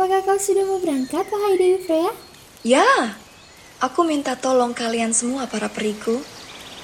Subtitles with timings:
[0.00, 2.08] Apakah kau sudah mau berangkat, wahai Dewi Freya?
[2.64, 3.20] Ya,
[3.84, 6.24] aku minta tolong kalian semua para periku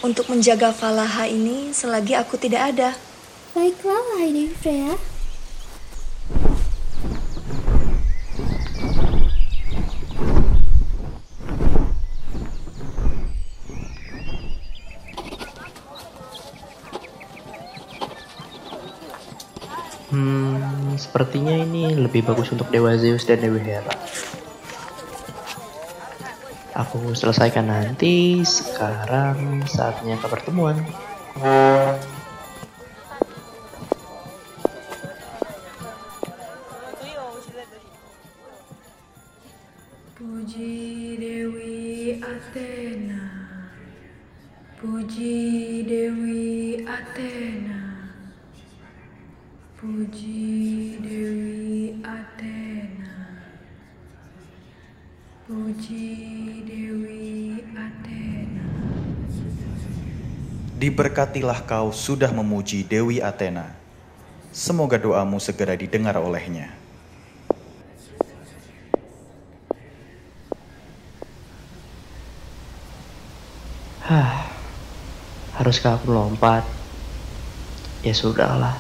[0.04, 2.92] untuk menjaga Falaha ini selagi aku tidak ada.
[3.56, 5.00] Baiklah, wahai Dewi Freya.
[20.12, 23.88] Hmm, sepertinya ini lebih bagus untuk Dewa Zeus dan Dewi Hera.
[26.76, 30.76] Aku selesaikan nanti, sekarang saatnya ke pertemuan.
[61.16, 63.72] Diberkatilah kau sudah memuji Dewi Athena.
[64.52, 66.76] Semoga doamu segera didengar olehnya.
[74.04, 74.44] Hah,
[75.56, 76.68] haruskah aku melompat?
[78.04, 78.76] Ya sudahlah.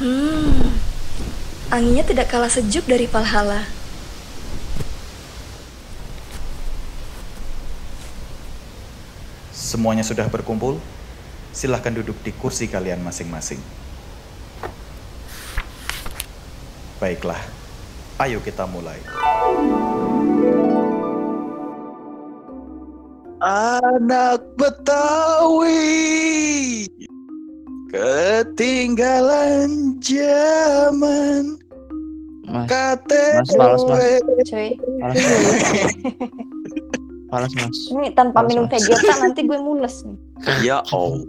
[0.00, 0.80] Hmm,
[1.68, 3.75] anginnya tidak kalah sejuk dari Valhalla.
[9.76, 10.80] Semuanya sudah berkumpul?
[11.52, 13.60] Silahkan duduk di kursi kalian masing-masing.
[16.96, 17.36] Baiklah,
[18.24, 18.96] ayo kita mulai.
[23.44, 25.68] Anak Betawi
[27.92, 31.60] ketinggalan zaman
[32.48, 34.24] Mas, KTP Mas, falas, Mas.
[34.48, 34.72] Cuy,
[35.04, 35.20] falas,
[37.26, 37.78] falas mas.
[37.90, 38.64] ini tanpa Falas, minum.
[38.70, 40.18] Vegeta nanti gue mules nih.
[40.72, 41.24] ya Allah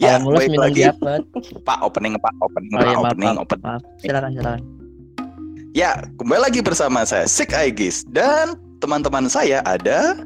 [0.00, 1.20] Ya, ya mulus baik minum lagi diapet.
[1.60, 3.82] Pak opening Pak opening Oh Pak iya, maaf, opening maaf, opening maaf.
[4.00, 4.60] Silakan, silakan.
[5.76, 10.16] Ya, kembali lagi bersama saya Sik Aegis dan teman-teman saya ada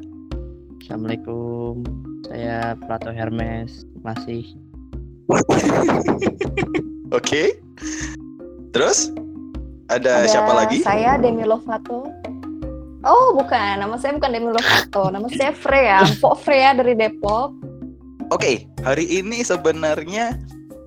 [0.79, 1.83] Assalamualaikum.
[2.27, 3.83] Saya Plato Hermes.
[3.99, 4.43] Masih.
[7.17, 7.59] Oke.
[8.71, 9.11] Terus
[9.91, 10.83] ada, Ada siapa lagi?
[10.83, 12.07] Saya Demi Lovato.
[13.03, 13.83] Oh, bukan.
[13.83, 15.11] Nama saya bukan Demi Lovato.
[15.11, 16.07] Nama saya Freya.
[16.07, 17.51] Mpok Freya dari Depok.
[18.31, 20.39] Oke, hari ini sebenarnya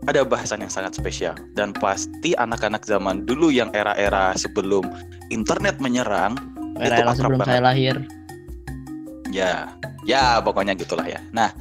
[0.08, 4.86] ada bahasan yang sangat spesial dan pasti anak-anak zaman dulu yang era-era sebelum
[5.28, 6.38] internet menyerang
[6.80, 7.52] Era-era akrab sebelum banget.
[7.52, 7.94] saya lahir.
[9.28, 9.52] Ya,
[10.08, 11.20] ya pokoknya gitulah ya.
[11.36, 11.52] Nah,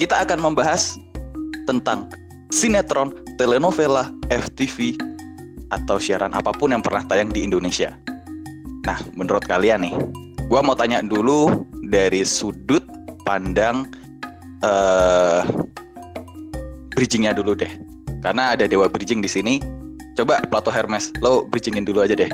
[0.00, 0.98] kita akan membahas
[1.68, 2.10] tentang
[2.50, 4.98] sinetron, telenovela, FTV,
[5.70, 7.96] atau siaran apa pun yang pernah tayang di Indonesia.
[8.82, 9.94] Nah, menurut kalian nih,
[10.46, 12.82] gua mau tanya dulu dari sudut
[13.22, 13.86] pandang
[14.60, 15.42] eh
[16.92, 17.70] bridgingnya dulu deh.
[18.20, 19.58] Karena ada Dewa Bridging di sini.
[20.12, 22.28] Coba Plato Hermes, lo bridgingin dulu aja deh.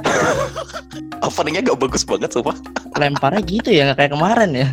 [1.25, 2.59] Openingnya gak bagus banget, sumpah.
[2.93, 4.69] Lemparnya gitu ya, kayak kemarin ya.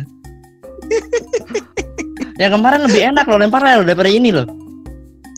[2.42, 4.44] yang kemarin lebih enak loh lemparnya loh daripada ini loh.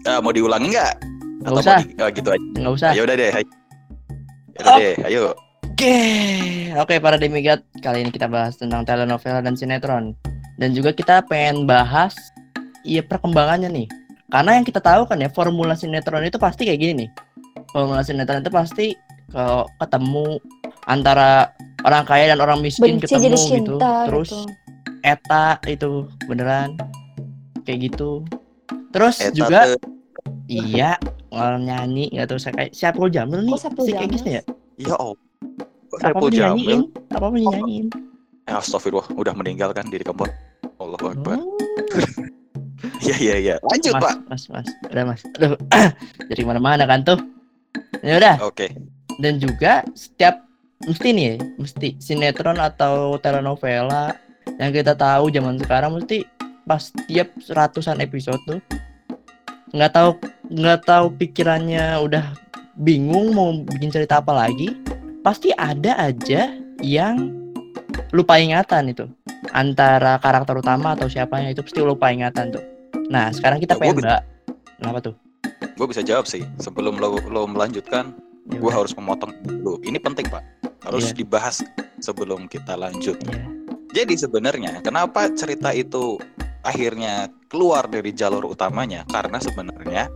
[0.02, 0.92] Ah, mau diulangi nggak?
[1.38, 1.76] Nggak Atau usah.
[1.76, 2.46] mau di- oh, gitu aja.
[2.56, 2.90] Nggak usah.
[2.90, 3.30] Ya udah deh.
[3.30, 3.46] ayo.
[4.48, 4.78] Ya Oh.
[4.80, 5.22] deh, ayo.
[5.78, 10.10] Oke, oke para demigod, kali ini kita bahas tentang telenovela dan sinetron.
[10.58, 12.18] Dan juga kita pengen bahas
[12.82, 13.86] iya perkembangannya nih.
[14.26, 17.10] Karena yang kita tahu kan ya formula sinetron itu pasti kayak gini nih.
[17.70, 18.98] Formula sinetron itu pasti
[19.30, 20.42] kalau ketemu
[20.90, 21.54] antara
[21.86, 23.46] orang kaya dan orang miskin Benci ketemu jadi gitu.
[23.46, 24.42] cinta Terus gitu.
[25.06, 25.90] eta itu
[26.26, 26.74] beneran
[27.62, 28.26] kayak gitu.
[28.90, 29.94] Terus Eta juga tuh,
[30.50, 30.98] iya
[31.30, 33.54] orang nyanyi nggak tahu saya kayak Syafrul Jamil nih.
[33.54, 34.18] Oh, si kayak Jamil.
[34.18, 34.42] gitu ya.
[34.82, 35.14] ya oh.
[35.88, 36.56] Kok Apa Saiful Jamil?
[36.56, 36.80] dinyanyiin?
[37.16, 37.86] Apa dinyanyiin?
[38.48, 40.28] Ya, astagfirullah, udah meninggal kan diri kempot.
[40.80, 41.38] Allahu Akbar.
[41.40, 41.56] Oh.
[43.02, 43.54] Iya iya iya.
[43.66, 44.14] Lanjut, mas, Pak.
[44.30, 45.22] Mas, mas, udah mas.
[45.38, 45.58] Aduh,
[46.30, 47.18] dari mana-mana kan tuh.
[48.06, 48.38] Ya udah.
[48.42, 48.70] Oke.
[49.18, 50.46] Dan juga setiap
[50.86, 54.14] mesti nih, mesti sinetron atau telenovela
[54.62, 56.22] yang kita tahu zaman sekarang mesti
[56.66, 58.60] pas tiap ratusan episode tuh
[59.72, 60.10] nggak tahu
[60.48, 62.24] nggak tahu pikirannya udah
[62.80, 64.72] bingung mau bikin cerita apa lagi
[65.28, 67.36] pasti ada aja yang
[68.16, 69.04] lupa ingatan itu
[69.52, 72.64] antara karakter utama atau siapanya itu pasti lupa ingatan tuh
[73.12, 74.22] nah sekarang kita Ya, gua pengen mbak
[74.80, 75.16] kenapa tuh
[75.78, 76.42] Gue bisa jawab sih.
[76.58, 78.10] Sebelum lo, lo melanjutkan,
[78.50, 79.78] Ya gue harus memotong dulu.
[79.86, 80.42] Ini penting, Pak.
[80.82, 81.22] Harus Iya.
[81.22, 81.62] dibahas
[82.02, 83.14] sebelum kita lanjut.
[83.22, 83.46] Iya.
[83.94, 86.18] Jadi sebenarnya kenapa cerita itu
[86.66, 90.10] akhirnya keluar dari jalur utamanya karena sebenarnya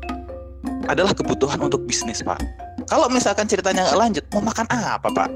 [0.90, 2.40] adalah kebutuhan untuk bisnis pak.
[2.92, 5.32] Kalau misalkan ceritanya nggak lanjut, mau makan apa pak?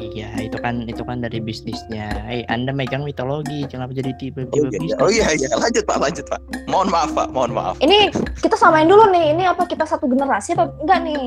[0.00, 2.08] Iya, itu kan itu kan dari bisnisnya.
[2.24, 4.80] Hei, Anda megang mitologi, kenapa jadi Oh tiba-tiba iya, iya.
[4.80, 4.96] bisnis?
[4.96, 6.40] oh iya, iya, lanjut pak, lanjut pak.
[6.64, 7.76] Mohon maaf pak, mohon maaf.
[7.84, 8.08] Ini
[8.40, 9.36] kita samain dulu nih.
[9.36, 11.22] Ini apa kita satu generasi apa enggak nih?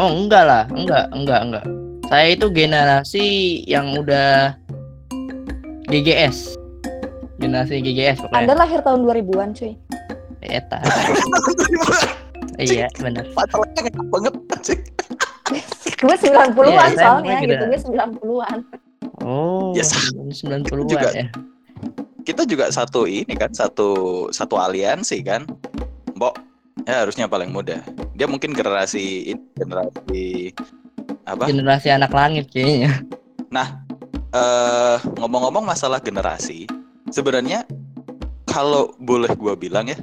[0.00, 1.64] Oh, enggak lah, enggak, enggak, enggak.
[2.08, 3.26] Saya itu generasi
[3.68, 4.56] yang udah
[5.92, 6.56] GGS.
[7.36, 8.56] Generasi GGS Anda pokoknya.
[8.64, 9.76] lahir tahun 2000-an, cuy.
[10.40, 10.80] Eta.
[12.58, 13.24] iya, benar.
[13.34, 14.80] Pasalnya enak banget anjing.
[15.98, 17.64] gue 90-an Iya, saya soalnya gitu.
[17.64, 18.58] Gue 90-an.
[19.22, 19.90] Oh, Yes.
[19.94, 21.08] 90-an Juga.
[21.14, 21.26] ya.
[22.26, 25.48] Kita juga satu ini kan, satu satu aliansi kan.
[26.12, 26.34] Mbok,
[26.84, 27.80] ya harusnya paling muda.
[28.18, 30.52] Dia mungkin generasi ini, generasi
[31.24, 31.48] apa?
[31.48, 33.00] Generasi anak langit kayaknya.
[34.28, 36.68] eh ngomong-ngomong masalah generasi,
[37.08, 37.64] sebenarnya
[38.44, 39.96] kalau boleh gua bilang ya,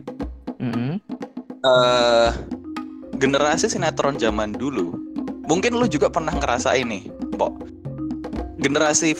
[0.57, 0.97] Mm-mm.
[1.65, 2.29] Eh
[3.17, 4.93] generasi sinetron zaman dulu,
[5.49, 7.53] mungkin lu juga pernah ngerasain nih, Pok.
[8.61, 9.17] Generasi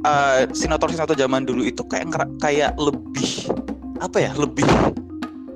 [0.00, 3.50] eh, sinetron-sinetron zaman dulu itu kayak kayak lebih
[4.00, 4.64] apa ya, lebih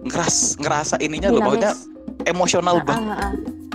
[0.05, 1.73] ngeras ngerasa ininya loh, maksudnya
[2.29, 3.17] emosional Ah, banget.
[3.17, 3.33] ah, ah.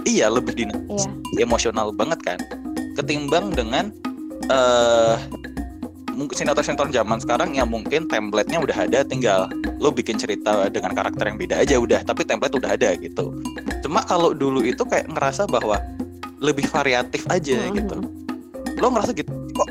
[0.08, 1.46] Iya, lebih dinamis, Iya.
[1.46, 2.40] emosional banget kan.
[2.98, 3.94] Ketimbang dengan
[4.50, 5.18] mungkin
[6.28, 11.38] sinetron-sinetron zaman sekarang yang mungkin template-nya udah ada tinggal lo bikin cerita dengan karakter yang
[11.38, 13.32] beda aja udah tapi template udah ada gitu
[13.80, 15.80] cuma kalau dulu itu kayak ngerasa bahwa
[16.40, 17.76] lebih variatif aja Mm-mm.
[17.78, 17.96] gitu
[18.76, 19.70] lo ngerasa gitu kok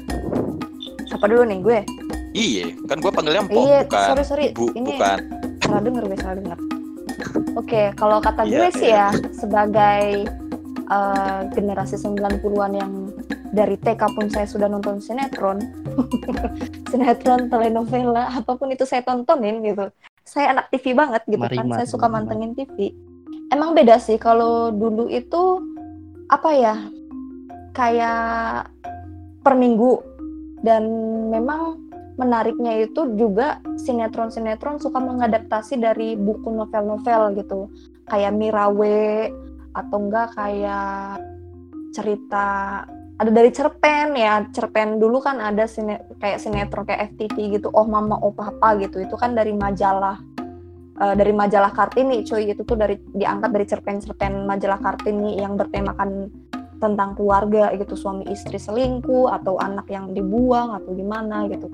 [1.08, 1.78] Siapa dulu nih gue?
[2.32, 4.46] iya kan gue panggilnya Mpok iya, bukan sorry sorry.
[4.52, 5.18] bu Ini bukan
[5.58, 6.58] salah denger gue salah denger.
[7.56, 9.08] Oke, kalau kata Iya, gue sih iya.
[9.10, 10.04] ya sebagai
[10.86, 12.92] eh, generasi 90-an yang
[13.50, 15.58] dari TK pun saya sudah nonton sinetron,
[16.90, 19.88] sinetron, telenovela, apa pun itu saya tontonin gitu.
[20.24, 22.92] Saya anak TV banget gitu kan, saya suka mantengin TV.
[23.48, 25.64] Emang beda sih kalau dulu itu
[26.28, 26.76] apa ya?
[27.72, 28.68] Kayak
[29.40, 30.02] per minggu
[30.60, 30.84] dan
[31.30, 37.70] memang menariknya itu juga sinetron-sinetron suka mengadaptasi dari buku novel-novel gitu
[38.10, 39.30] kayak Mirawe
[39.76, 41.22] atau enggak kayak
[41.94, 42.82] cerita
[43.18, 44.46] ada dari cerpen ya.
[44.54, 47.68] Cerpen dulu kan ada sine, kayak sinetron kayak FTV gitu.
[47.74, 49.02] Oh mama oh papa gitu.
[49.02, 50.22] Itu kan dari majalah
[51.02, 52.54] eh, dari majalah Kartini cuy.
[52.54, 56.30] Itu tuh dari diangkat dari cerpen-cerpen majalah Kartini yang bertemakan
[56.78, 57.98] tentang keluarga gitu.
[57.98, 61.66] Suami istri selingkuh atau anak yang dibuang atau gimana gitu.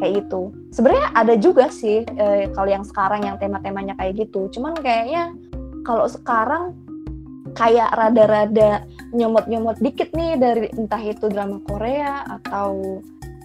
[0.00, 0.50] Kayak gitu.
[0.72, 4.48] Sebenarnya ada juga sih eh, kalau yang sekarang yang tema-temanya kayak gitu.
[4.48, 5.36] Cuman kayaknya
[5.84, 6.72] kalau sekarang
[7.54, 8.82] kayak rada-rada
[9.14, 13.00] nyomot-nyomot dikit nih dari entah itu drama Korea atau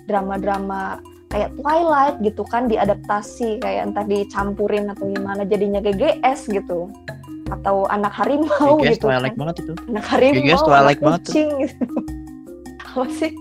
[0.09, 0.97] drama-drama
[1.29, 6.89] kayak Twilight gitu kan diadaptasi kayak entah dicampurin atau gimana jadinya GGS gitu.
[7.49, 9.41] Atau anak harimau GGS gitu Twilight kan.
[9.45, 9.73] banget itu.
[9.93, 11.29] anak harimau GGS anak Twilight banget tuh.
[11.29, 11.85] kucing gitu.
[12.89, 13.31] Apa sih?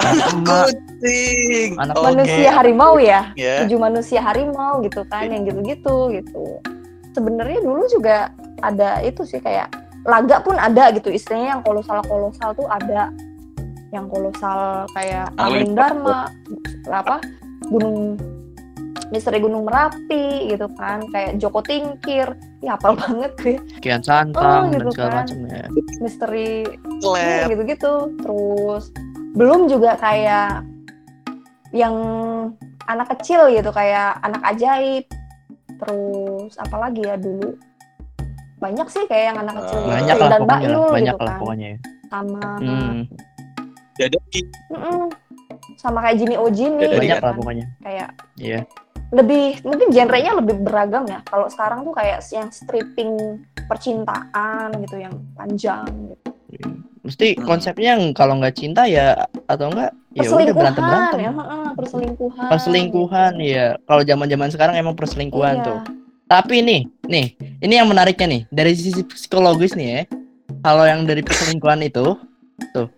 [0.00, 1.70] Anak kucing.
[1.80, 2.06] Anak Oke.
[2.12, 3.20] manusia harimau ya?
[3.40, 3.64] Ya.
[3.64, 6.44] Tujuh manusia harimau gitu kan yang gitu-gitu gitu.
[7.16, 9.72] Sebenarnya dulu juga ada itu sih kayak
[10.06, 11.12] laga pun ada gitu.
[11.12, 13.12] Istilahnya yang kolosal kolosal tuh ada.
[13.90, 16.30] Yang kolosal kayak Angling Dharma
[16.88, 17.18] apa
[17.68, 18.14] gunung
[19.10, 21.02] misteri Gunung Merapi gitu kan.
[21.10, 22.32] Kayak Joko Tingkir.
[22.60, 25.24] Ya hafal banget gue Kian Santang Oh, dan gitu segala kan.
[25.24, 25.64] macam ya.
[26.04, 26.50] misteri
[27.48, 28.84] gitu gitu terus
[29.32, 30.60] belum juga kayak
[31.72, 31.94] yang
[32.90, 35.04] anak kecil gitu kayak anak ajaib.
[35.80, 37.56] Terus apalagi ya dulu
[38.60, 39.88] banyak sih kayak yang anak kecil gitu.
[39.90, 41.66] Banyak dan pokoknya, Mbak Yul banyak gitu lah kan pokoknya.
[41.66, 41.76] ya.
[42.10, 42.96] sama Hmm,
[45.76, 47.34] sama kayak Jini Ojin nih Jadi banyak gitu lah kan.
[47.38, 47.64] pokoknya.
[47.80, 48.58] kayak Iya.
[49.10, 53.10] lebih mungkin genrenya lebih beragam ya kalau sekarang tuh kayak yang stripping
[53.66, 56.16] percintaan gitu yang panjang gitu.
[57.00, 57.42] Mesti Hmm.
[57.44, 61.18] konsepnya yang kalau nggak cinta ya atau enggak ya udah berantem perselingkuhan berantem.
[61.18, 63.50] ya heeh, perselingkuhan Perselingkuhan gitu.
[63.50, 63.64] ya.
[63.80, 65.64] Kalau zaman-zaman sekarang emang perselingkuhan Iya.
[65.64, 65.78] tuh.
[66.30, 67.26] Tapi nih, nih,
[67.58, 70.02] ini yang menariknya nih dari sisi psikologis nih ya.
[70.62, 72.14] Kalau yang dari perselingkuhan itu,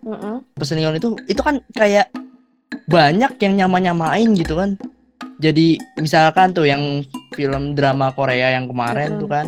[0.05, 0.45] Mm-mm.
[0.53, 2.13] perselingkuhan itu itu kan kayak
[2.85, 4.77] banyak yang nyama-nyamain gitu kan.
[5.41, 7.01] Jadi misalkan tuh yang
[7.33, 9.21] film drama Korea yang kemarin Mm-mm.
[9.25, 9.47] tuh kan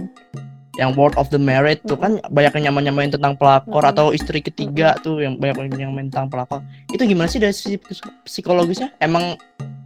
[0.82, 3.94] yang World of the Married tuh kan banyak yang nyama-nyamain tentang pelakor Mm-mm.
[3.94, 6.66] atau istri ketiga tuh yang banyak yang main tentang pelakor.
[6.90, 8.98] Itu gimana sih dari sisi psik- psikologisnya?
[8.98, 9.38] Emang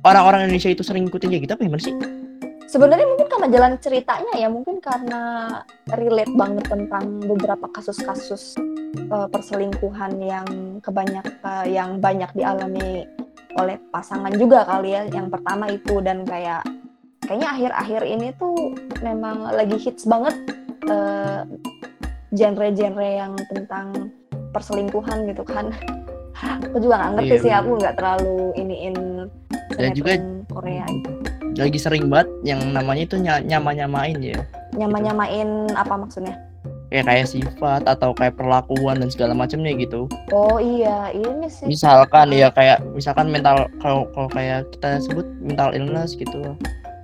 [0.07, 2.18] orang-orang Indonesia itu sering ikutin kayak gitu apa gimana sih?
[2.69, 5.21] Sebenarnya mungkin karena jalan ceritanya ya, mungkin karena
[5.89, 8.61] relate banget tentang beberapa kasus-kasus
[9.09, 10.45] eh, perselingkuhan yang
[10.79, 13.09] kebanyak eh, yang banyak dialami
[13.57, 15.01] oleh pasangan juga kali ya.
[15.09, 16.61] Yang pertama itu dan kayak
[17.25, 18.53] kayaknya akhir-akhir ini tuh
[19.01, 20.37] memang lagi hits banget
[20.85, 21.41] eh,
[22.29, 24.13] genre-genre yang tentang
[24.53, 25.73] perselingkuhan gitu kan
[26.61, 28.95] aku juga nggak ngerti Iya, sih aku nggak terlalu iniin
[29.73, 31.38] Dan juga- Korea gitu.
[31.59, 34.39] Lagi sering banget yang namanya itu ny- nyama-nyamain ya.
[34.73, 36.35] Nyama-nyamain apa maksudnya?
[36.89, 40.09] Kayak kayak sifat atau kayak perlakuan dan segala macamnya gitu.
[40.33, 41.69] Oh iya ini sih.
[41.69, 46.57] Misalkan ya kayak misalkan mental kalau kalau kayak kita sebut mental illness gitu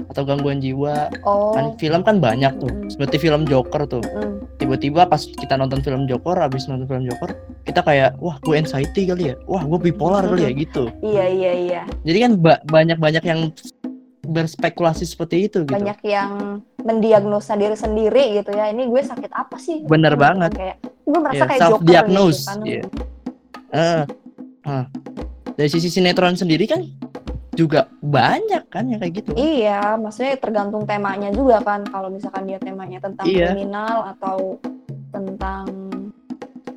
[0.09, 1.13] atau gangguan jiwa.
[1.21, 1.53] Oh.
[1.53, 2.89] Kan film kan banyak tuh Mm.
[2.89, 4.01] seperti film Joker tuh.
[4.01, 8.57] Mm, tiba-tiba pas kita nonton film Joker habis nonton film Joker kita kayak wah gue
[8.57, 9.35] anxiety kali ya.
[9.45, 10.89] Wah gue bipolar kali ya gitu.
[11.01, 11.81] Iya iya iya.
[12.01, 13.53] Jadi kan ba- banyak-banyak yang
[14.25, 19.55] berspekulasi seperti itu gitu banyak yang mendiagnosa diri sendiri gitu ya ini gue sakit apa
[19.57, 20.51] sih Bener Gitu, banget.
[20.53, 22.83] kayak gue merasa Iya, kayak self-diagnose, Joker gitu kan iya.
[23.71, 24.03] Eh,
[24.65, 24.85] eh.
[25.53, 26.81] dari sisi sinetron sendiri kan
[27.53, 31.87] juga banyak kan yang kayak gitu Iya, maksudnya tergantung temanya juga kan.
[31.87, 33.55] Kalau misalkan dia temanya tentang Iya.
[33.55, 34.59] kriminal atau
[35.09, 35.63] tentang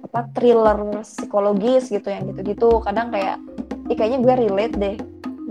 [0.00, 3.42] apa thriller psikologis gitu yang gitu-gitu, kadang kayak,
[3.86, 4.96] ih kayaknya gue relate deh.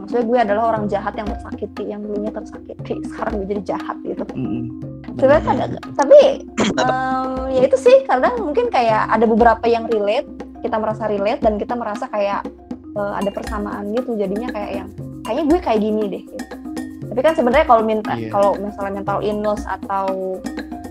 [0.08, 4.24] Maksudnya gue adalah orang jahat yang tersakiti, yang dulunya tersakiti, sekarang gue jadi jahat gitu.
[4.40, 4.64] Mm-mm.
[5.20, 6.20] Sebenarnya kadang, tapi
[6.80, 10.24] em, ya itu sih kadang mungkin kayak ada beberapa yang relate,
[10.64, 12.48] kita merasa relate dan kita merasa kayak
[12.96, 14.88] eh, ada persamaan gitu, jadinya kayak yang
[15.28, 16.24] kayaknya gue kayak gini deh.
[16.24, 16.46] Gitu.
[17.12, 18.32] Tapi kan sebenarnya kalau minta Iya.
[18.32, 20.40] kalau misalnya mental illness atau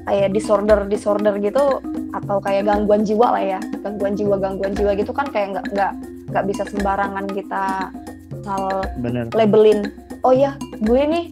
[0.05, 1.81] kayak disorder disorder gitu
[2.13, 5.93] atau kayak gangguan jiwa lah ya, gangguan jiwa gangguan jiwa gitu kan kayak nggak nggak
[6.37, 7.89] nggak bisa sembarangan kita
[8.47, 8.63] misal
[9.03, 9.91] bener labelin
[10.23, 11.25] oh ya gue nih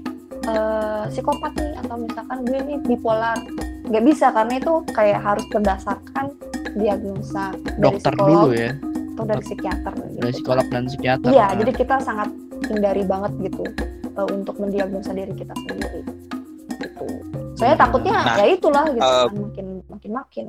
[0.51, 3.39] eh, psikopat nih atau misalkan gue nih bipolar
[3.87, 6.35] nggak bisa karena itu kayak harus berdasarkan
[6.75, 8.73] diagnosa dari dokter psikolog dulu ya
[9.15, 10.43] atau dari psikiater dari gitu.
[10.43, 12.29] psikolog dan psikiater iya Nah, jadi kita sangat
[12.67, 13.63] hindari banget gitu
[14.11, 16.03] eh, untuk mendiagnosa diri kita sendiri
[16.83, 17.07] gitu
[17.55, 17.83] saya Benar.
[17.87, 20.47] takutnya Nah, ya itulah gitu kan makin makin makin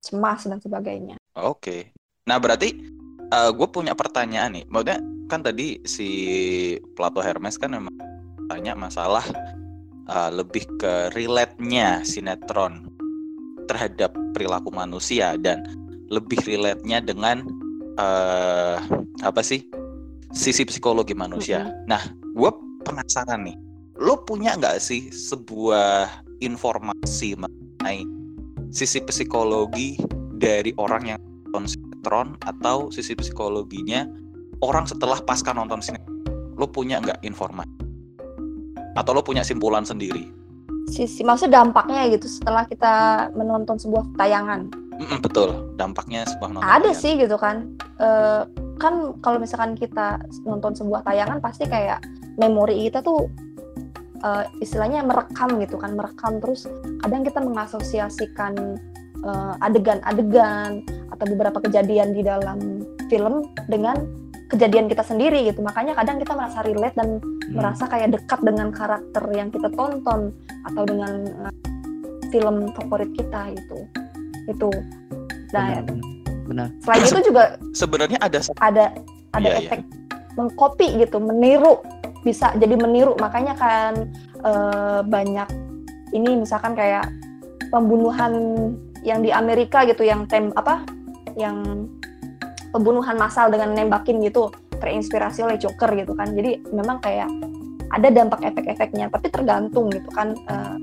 [0.00, 1.92] cemas dan sebagainya Oke.
[2.24, 2.80] Nah, berarti
[3.28, 4.64] gue punya pertanyaan nih.
[4.72, 6.08] Maksudnya kan tadi si
[6.94, 7.94] Plato Hermes kan memang
[8.46, 9.26] tanya masalah
[10.06, 12.86] uh, lebih ke relate-nya sinetron
[13.66, 15.66] terhadap perilaku manusia dan
[16.06, 17.42] lebih relate-nya dengan
[17.96, 18.78] eh
[19.24, 19.66] apa sih
[20.30, 21.72] sisi psikologi manusia.
[21.88, 22.02] Nah,
[22.36, 22.50] gue
[22.84, 23.56] penasaran nih.
[23.96, 26.12] Lo punya nggak sih sebuah
[26.44, 28.04] informasi mengenai
[28.68, 29.96] sisi psikologi
[30.36, 34.04] dari orang yang nonton sinetron atau sisi psikologinya
[34.64, 36.16] orang setelah pasca nonton sinetron
[36.56, 37.70] lo punya nggak informasi?
[38.96, 40.32] Atau lo punya simpulan sendiri?
[40.88, 44.72] Sisi maksudnya dampaknya gitu setelah kita menonton sebuah tayangan.
[44.96, 45.76] Mm-mm, betul.
[45.76, 46.96] Dampaknya sebuah nonton ada tayangan.
[46.96, 47.56] sih gitu kan.
[48.00, 48.42] Eh,
[48.80, 52.00] kan kalau misalkan kita nonton sebuah tayangan pasti kayak
[52.40, 53.28] memori kita tuh
[54.24, 56.40] eh, istilahnya merekam gitu kan merekam.
[56.40, 56.64] Terus
[57.04, 58.80] kadang kita mengasosiasikan
[59.20, 60.80] eh, adegan-adegan
[61.12, 62.75] atau beberapa kejadian di dalam
[63.06, 63.96] film dengan
[64.46, 65.62] kejadian kita sendiri gitu.
[65.62, 70.30] Makanya kadang kita merasa relate dan hmm, merasa kayak dekat dengan karakter yang kita tonton
[70.66, 71.14] atau dengan
[71.50, 71.54] eh,
[72.30, 73.78] film favorit kita gitu.
[74.46, 74.70] Itu.
[75.50, 76.04] Nah benar,
[76.46, 76.68] benar.
[76.82, 77.42] selain itu juga
[77.74, 78.84] sebenarnya ada ada
[79.34, 79.58] ada iya.
[79.66, 79.80] efek
[80.38, 81.82] mengcopy gitu meniru.
[82.22, 83.18] Bisa jadi meniru.
[83.18, 83.92] Makanya kan
[84.46, 85.48] eh, banyak
[86.14, 87.10] ini misalkan kayak
[87.74, 88.32] pembunuhan
[89.02, 90.86] yang di Amerika gitu yang tem apa?
[91.34, 91.86] Yang
[92.76, 96.36] pembunuhan massal dengan nembakin gitu terinspirasi oleh Joker gitu kan.
[96.36, 97.32] Jadi memang kayak
[97.88, 100.76] ada dampak efek-efeknya tapi tergantung gitu kan eh,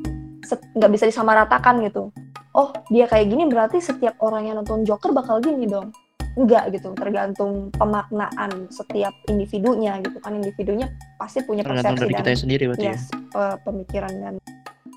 [0.50, 2.10] nggak bisa disamaratakan gitu.
[2.58, 5.94] Oh dia kayak gini berarti setiap orang yang nonton Joker bakal gini dong?
[6.34, 10.34] Enggak gitu tergantung pemaknaan setiap individunya gitu kan.
[10.34, 10.90] Individunya
[11.22, 12.90] pasti punya tergantung persepsi dari dan kita sendiri berarti ya?
[12.98, 14.34] yes, pe- pemikiran dan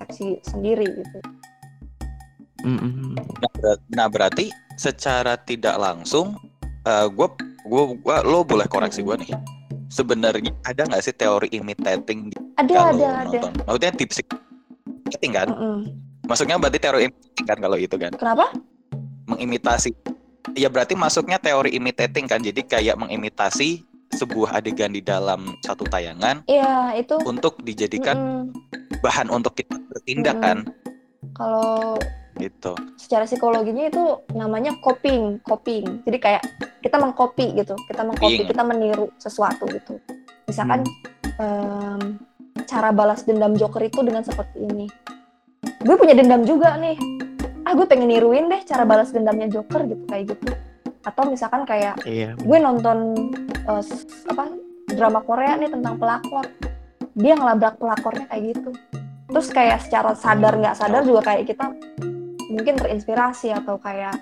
[0.01, 1.17] persepsi sendiri gitu.
[2.65, 6.37] Nah, ber- nah, berarti secara tidak langsung,
[7.11, 7.27] gue
[7.67, 9.31] gua, gua, lo boleh koreksi gue nih.
[9.87, 13.51] Sebenarnya ada nggak sih teori imitating ada ada ada nonton?
[13.63, 14.45] Maksudnya di psik-
[15.31, 15.47] kan?
[15.49, 15.77] Mm-mm.
[16.27, 18.11] Maksudnya berarti teori imitating kan kalau itu kan?
[18.15, 18.51] kenapa
[19.27, 19.91] Mengimitasi.
[20.55, 22.43] Ya berarti masuknya teori imitating kan?
[22.43, 29.01] Jadi kayak mengimitasi sebuah adegan di dalam satu tayangan iya itu untuk dijadikan mm-mm.
[29.03, 30.45] bahan untuk kita bertindak Mm-mm.
[30.45, 30.57] kan?
[31.35, 31.99] kalau
[32.39, 32.71] Gitu.
[32.95, 36.01] secara psikologinya itu namanya coping coping.
[36.03, 36.43] Jadi kayak
[36.79, 37.73] kita mengcopy gitu.
[37.83, 39.97] Kita mengcopy kita meniru sesuatu gitu.
[40.45, 40.85] Misalkan
[41.37, 42.19] em,
[42.63, 44.85] cara balas dendam Joker itu dengan seperti ini.
[45.79, 46.97] Gue punya dendam juga nih.
[47.63, 50.51] Ah gue pengen niruin deh cara balas dendamnya Joker gitu kayak gitu.
[51.03, 53.15] Atau misalkan kayak iya gue nonton
[53.79, 54.51] s- apa
[54.87, 56.47] drama Korea nih tentang pelakor.
[57.13, 58.71] Dia ngelabrak pelakornya kayak gitu.
[59.27, 61.65] Terus kayak secara sadar nggak sadar juga kayak kita
[62.57, 64.17] mungkin terinspirasi atau kayak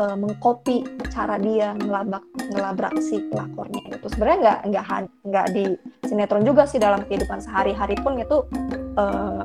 [0.00, 2.24] eh, mengcopy cara dia ngelabrak
[2.56, 4.84] ngelabrak si pelakornya itu sebenarnya nggak nggak
[5.28, 5.64] nggak di
[6.08, 8.48] sinetron juga sih dalam kehidupan sehari-hari pun itu
[8.96, 9.44] eh,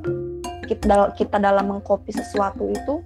[0.72, 3.04] kita, kita dalam mengcopy sesuatu itu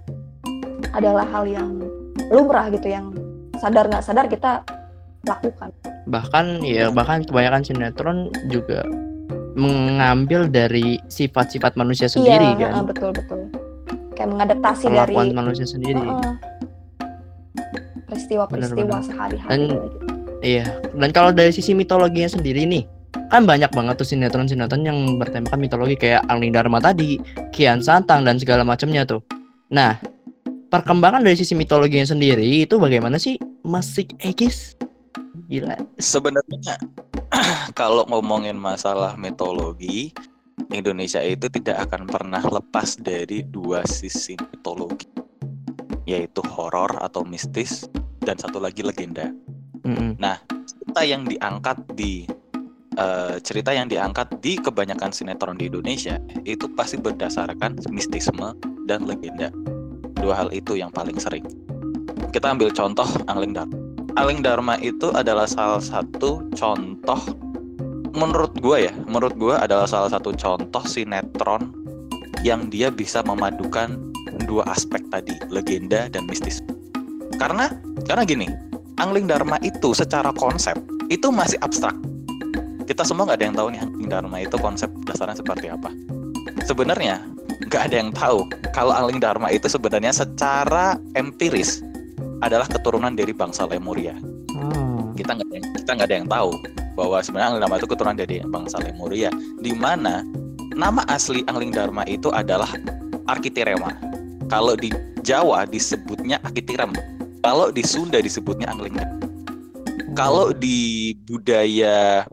[0.93, 1.81] adalah hal yang
[2.29, 3.09] lumrah gitu yang
[3.57, 4.61] sadar nggak sadar kita
[5.25, 5.73] lakukan.
[6.05, 8.85] Bahkan ya bahkan kebanyakan sinetron juga
[9.55, 12.83] mengambil dari sifat-sifat manusia sendiri iya kan?
[12.91, 13.44] betul betul
[14.15, 15.99] kayak mengadaptasi dari perlakuan manusia sendiri.
[15.99, 16.33] Heeh,
[18.07, 19.87] peristiwa-peristiwa sehari-hari Dan- gitu.
[20.41, 20.65] iya.
[20.95, 22.87] Dan kalau dari sisi mitologinya sendiri nih
[23.31, 27.17] kan banyak banget tuh sinetron-sinetron yang bertemakan mitologi kayak Angling Dharma tadi
[27.51, 29.19] Kian Santang dan segala macamnya tuh.
[29.73, 29.97] Nah
[30.69, 34.77] perkembangan dari sisi mitologinya sendiri itu bagaimana sih Mas Sik Egis?
[35.49, 35.77] Gila.
[35.97, 36.77] Sebenarnya
[37.79, 40.13] kalau ngomongin masalah mitologi,
[40.71, 45.07] Indonesia itu tidak akan pernah lepas dari dua sisi mitologi,
[46.07, 47.87] yaitu horor atau mistis
[48.23, 49.31] dan satu lagi legenda.
[49.85, 50.17] Mm-mm.
[50.65, 52.25] Cerita yang diangkat di
[52.97, 58.55] eh, cerita yang diangkat di kebanyakan sinetron di Indonesia itu pasti berdasarkan mistisme
[58.89, 59.53] dan legenda.
[60.17, 61.45] Dua hal itu yang paling sering.
[62.33, 63.77] Kita ambil contoh Angling Dharma.
[64.15, 67.19] Angling Dharma itu adalah salah satu contoh
[68.15, 71.71] menurut gue ya, menurut gue adalah salah satu contoh sinetron
[72.41, 73.99] yang dia bisa memadukan
[74.47, 76.63] dua aspek tadi, legenda dan mistis.
[77.35, 77.69] Karena
[78.07, 78.47] karena gini,
[78.97, 80.79] Angling Dharma itu secara konsep
[81.11, 81.93] itu masih abstrak.
[82.85, 85.89] Kita semua nggak ada yang tahu nih Angling Dharma itu konsep dasarnya seperti apa.
[86.63, 87.19] Sebenarnya
[87.67, 91.81] nggak ada yang tahu kalau Angling Dharma itu sebenarnya secara empiris
[92.43, 94.15] adalah keturunan dari bangsa Lemuria
[94.55, 95.11] Oh.
[95.19, 95.47] kita nggak
[95.83, 96.51] kita nggak ada yang tahu
[96.95, 99.29] bahwa sebenarnya Angling Dharma itu keturunan dari bangsa Lemuria
[99.59, 100.23] di mana
[100.73, 102.71] nama asli Angling Dharma itu adalah
[103.29, 103.91] Arkitirema.
[104.47, 104.93] Kalau di
[105.25, 106.93] Jawa disebutnya Akitirem
[107.41, 108.93] kalau di Sunda disebutnya Angling
[110.13, 112.25] kalau di budaya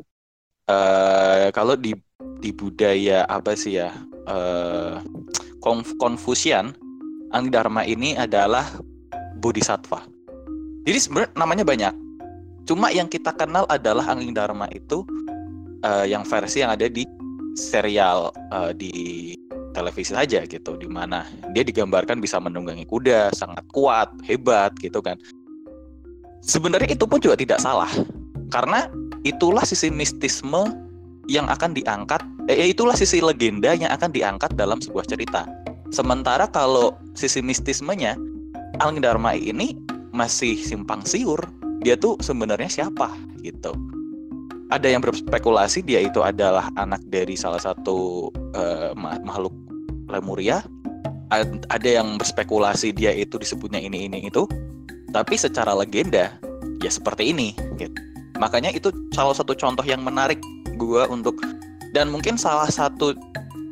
[0.69, 1.97] eh kalau di
[2.45, 3.97] di budaya apa sih ya
[5.65, 6.77] Konf- Konfusian
[7.33, 8.69] Angling Dharma ini adalah
[9.41, 10.05] bodhisattva.
[10.85, 11.93] Jadi sebenarnya namanya banyak
[12.63, 15.03] Cuma yang kita kenal adalah Angling Dharma itu
[15.83, 17.03] eh, yang versi yang ada di
[17.59, 18.93] serial eh, di
[19.73, 21.25] televisi saja gitu, di mana
[21.57, 25.17] dia digambarkan bisa menunggangi kuda, sangat kuat, hebat gitu kan.
[26.45, 27.89] Sebenarnya itu pun juga tidak salah,
[28.53, 28.91] karena
[29.25, 30.77] itulah sisi mistisme
[31.31, 32.21] yang akan diangkat,
[32.53, 35.49] eh itulah sisi legenda yang akan diangkat dalam sebuah cerita.
[35.89, 38.19] Sementara kalau sisi mistismenya,
[38.83, 39.79] Angling Dharma ini
[40.13, 41.41] masih simpang siur,
[41.83, 43.11] dia tuh sebenarnya siapa
[43.43, 43.75] gitu.
[44.73, 48.31] Ada yang berspekulasi dia itu adalah anak dari salah satu
[48.97, 49.53] ma- makhluk
[50.09, 50.65] Lemuria.
[51.29, 54.49] Ad- Ada yang berspekulasi dia itu disebutnya ini ini itu.
[55.13, 56.33] Tapi secara legenda
[56.81, 57.93] ya seperti ini gitu.
[58.41, 60.41] Makanya itu salah satu contoh yang menarik
[60.81, 61.37] gua untuk
[61.93, 63.13] dan mungkin salah satu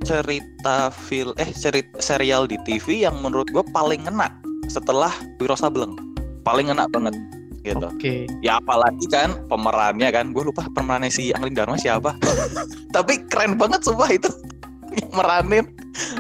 [0.05, 4.29] cerita fil eh cerita serial di TV yang menurut gua paling ngena
[4.69, 5.97] setelah Wiro Sableng.
[6.45, 7.17] Paling ngena banget
[7.65, 7.87] gitu.
[7.87, 8.27] Oke.
[8.41, 12.17] Ya apalagi kan pemerannya kan, gue lupa pemerannya si Angling Dharma siapa.
[12.97, 14.31] Tapi keren banget sumpah itu
[15.17, 15.69] meranin.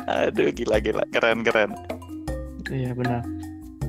[0.06, 1.72] Aduh gila gila keren keren.
[2.70, 3.26] Iya benar.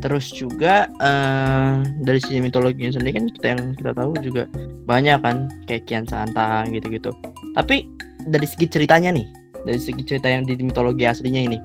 [0.01, 4.49] Terus juga eh, dari sisi mitologinya sendiri kan kita yang kita tahu juga
[4.89, 7.13] banyak kan kayak Kian Santang gitu-gitu.
[7.53, 7.85] Tapi
[8.25, 9.27] dari segi ceritanya nih,
[9.61, 11.57] dari segi cerita yang di mitologi aslinya ini,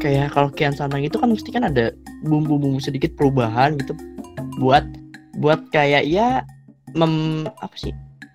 [0.00, 1.92] kayak kalau Kian Santang itu kan mesti kan ada
[2.24, 3.92] bumbu-bumbu sedikit perubahan gitu
[4.56, 4.84] buat
[5.36, 6.44] buat kayak ya
[6.92, 7.92] mem apa sih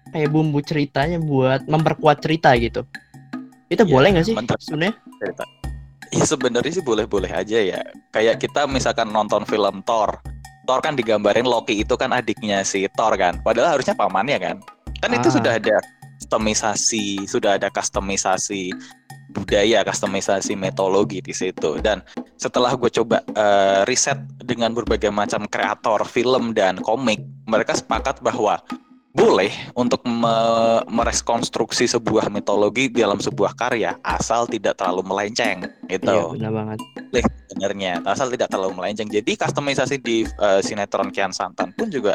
[0.10, 2.81] kayak bumbu ceritanya buat memperkuat cerita gitu.
[3.67, 4.95] Itu Iya, boleh nggak sih sebenarnya?
[5.19, 5.43] Cerita.
[6.15, 7.83] Ya sebenarnya sih boleh-boleh aja ya.
[8.15, 10.15] Kayak kita misalkan nonton film Thor.
[10.63, 13.43] Thor kan digambarin Loki itu kan adiknya si Thor kan.
[13.43, 14.57] Padahal harusnya pamannya kan.
[15.03, 15.36] Kan itu Ah.
[15.36, 15.75] sudah ada
[16.23, 18.71] customisasi, sudah ada customisasi
[19.38, 21.78] budaya, customisasi metodologi di situ.
[21.78, 22.02] Dan
[22.36, 28.58] setelah gue coba eh, riset dengan berbagai macam kreator film dan komik, mereka sepakat bahwa
[29.17, 36.38] boleh untuk me- merekonstruksi sebuah mitologi dalam sebuah karya asal tidak terlalu melenceng Iya gitu
[36.38, 36.78] benar banget.
[37.10, 42.13] boleh sebenarnya asal tidak terlalu melenceng jadi customisasi di eh, sinetron Kian Santan pun juga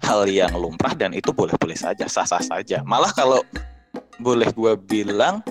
[0.00, 3.44] hal yang lumrah dan itu boleh-boleh saja sah-sah saja malah kalau
[4.16, 5.44] boleh gua bilang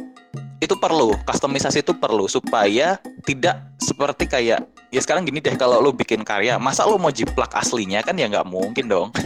[0.61, 5.89] itu perlu customisasi itu perlu supaya tidak seperti kayak ya sekarang gini deh kalau lu
[5.91, 9.09] bikin karya masa lu mau jiplak aslinya kan ya nggak mungkin dong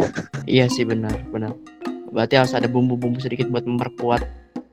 [0.47, 1.57] Iya sih benar, benar.
[2.07, 4.21] Berarti harus ada bumbu-bumbu sedikit buat memperkuat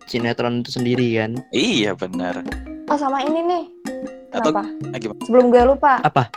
[0.05, 1.40] sinetron itu sendiri kan.
[1.51, 2.44] iya benar
[2.85, 3.64] Oh sama ini nih.
[4.31, 4.62] Atau- Kenapa?
[4.85, 5.20] Nah, gimana?
[5.22, 5.92] Sebelum gue lupa.
[5.98, 6.29] Apa?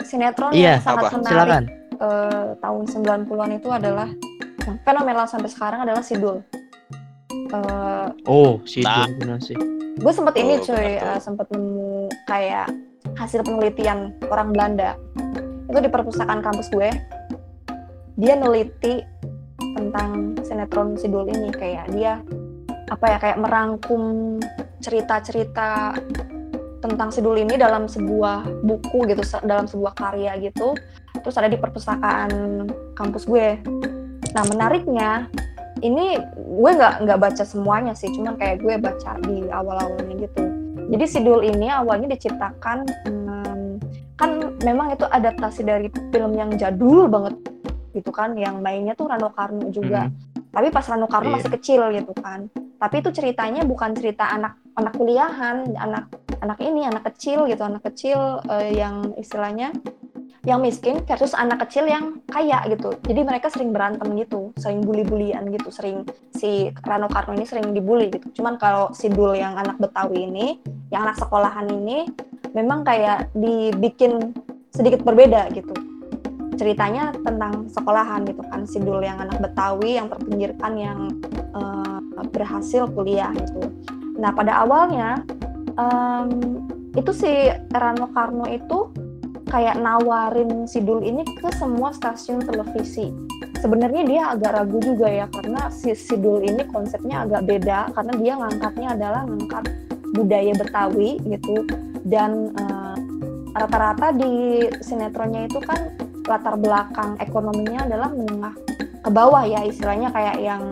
[0.00, 1.14] Sinetron Iya, yang sangat apa?
[1.14, 1.64] menarik Silakan.
[1.98, 4.08] eh, tahun 90-an itu adalah
[4.60, 6.42] yang fenomenal sampai sekarang adalah Sidul.
[7.48, 9.06] Eh, Oh, si Nah.
[9.40, 9.56] Sih.
[9.98, 11.10] gue sempet ini Oh, cuy, benar tuh.
[11.10, 11.90] eh, sempet nemu
[12.24, 12.66] kayak
[13.14, 14.94] hasil penelitian orang Belanda.
[15.66, 16.90] Itu di perpustakaan kampus gue.
[18.14, 19.02] Dia neliti
[19.74, 22.22] tentang sinetron Sidul ini kayak dia
[22.88, 24.38] apa ya kayak merangkum
[24.78, 25.98] cerita-cerita
[26.78, 30.78] tentang Sidul ini dalam sebuah buku gitu, dalam sebuah karya gitu.
[31.18, 32.30] Terus ada di perpustakaan
[32.94, 33.58] kampus gue.
[34.30, 35.26] Nah menariknya
[35.82, 40.42] ini gue nggak nggak baca semuanya sih, cuman kayak gue baca di awal-awalnya gitu.
[40.88, 43.70] Jadi Sidul ini awalnya diciptakan hmm,
[44.18, 44.30] kan
[44.64, 47.36] memang itu adaptasi dari film yang jadul banget
[47.92, 50.08] gitu kan, yang mainnya tuh Rano Karno juga.
[50.08, 50.48] Mhm.
[50.48, 51.34] Tapi pas Rano Karno Iya.
[51.38, 52.48] masih kecil gitu kan.
[52.78, 57.82] Tapi itu ceritanya bukan cerita anak anak kuliahan, anak anak ini anak kecil gitu, anak
[57.84, 59.74] kecil eh, yang istilahnya
[60.46, 62.94] yang miskin versus anak kecil yang kaya gitu.
[63.04, 68.08] Jadi mereka sering berantem gitu, sering bully-bulian gitu, sering si Rano Karno ini sering dibully
[68.08, 68.42] gitu.
[68.42, 70.62] Cuman kalau si Dul yang anak Betawi ini,
[70.94, 72.08] yang anak sekolahan ini
[72.56, 74.32] memang kayak dibikin
[74.72, 75.74] sedikit berbeda gitu.
[76.58, 80.98] Ceritanya tentang sekolahan gitu kan, si Dul yang anak Betawi yang terpinggirkan yang
[81.54, 81.98] eh,
[82.30, 83.70] berhasil kuliah gitu.
[84.18, 85.22] Nah pada awalnya
[85.78, 86.28] em,
[86.98, 87.30] itu si
[87.70, 88.90] Rano Karno itu
[89.48, 93.10] kayak nawarin si Dul ini ke semua stasiun televisi.
[93.58, 98.32] Sebenarnya dia agak ragu juga ya karena si Sidul ini konsepnya agak beda karena dia
[98.38, 99.64] ngangkatnya adalah ngangkat
[100.14, 101.66] budaya Betawi gitu
[102.06, 102.96] dan eh,
[103.58, 105.90] rata-rata di sinetronnya itu kan
[106.30, 108.54] latar belakang ekonominya adalah menengah
[109.02, 110.62] ke bawah ya istilahnya kayak yang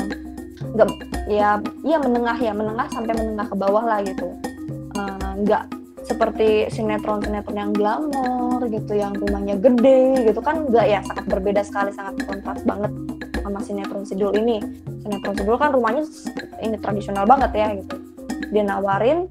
[0.77, 0.89] nggak
[1.27, 4.31] ya iya menengah ya menengah sampai menengah ke bawah lah gitu
[4.97, 5.65] Eh, nggak
[6.07, 11.91] seperti sinetron-sinetron yang glamor gitu, yang rumahnya gede gitu kan enggak ya sangat berbeda sekali,
[11.91, 12.93] sangat kontras banget
[13.43, 14.63] sama sinetron Sidul ini.
[15.03, 16.07] Sinetron Sidul kan rumahnya
[16.63, 17.97] ini tradisional banget ya gitu.
[18.55, 19.27] Dia nawarin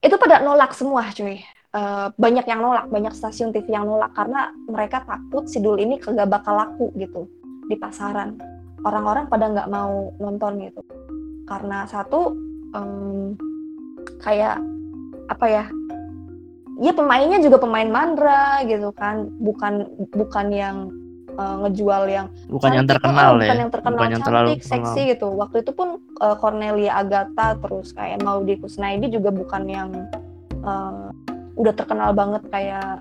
[0.00, 1.44] itu pada nolak semua cuy.
[1.72, 6.28] Eh, banyak yang nolak, banyak stasiun TV yang nolak karena mereka takut Sidul ini kagak
[6.28, 7.28] bakal laku gitu
[7.68, 8.36] di pasaran.
[8.84, 10.84] Orang-orang pada nggak mau nonton gitu.
[11.48, 12.32] Karena satu
[12.76, 13.36] em,
[14.20, 14.60] kayak
[15.26, 15.64] apa ya
[16.78, 20.76] ya pemainnya juga pemain mandra gitu kan bukan bukan yang
[21.32, 23.40] eh, ngejual yang Bukan yang cantik, terkenal oh, ya.
[23.40, 27.54] bukan yang terkenal Bukan yang terlalu cantik seksi gitu waktu itu pun eh, Cornelia Agatha
[27.56, 29.88] terus kayak Maudi Kusnaidi juga bukan yang
[30.58, 31.04] eh,
[31.52, 32.98] udah terkenal banget kayak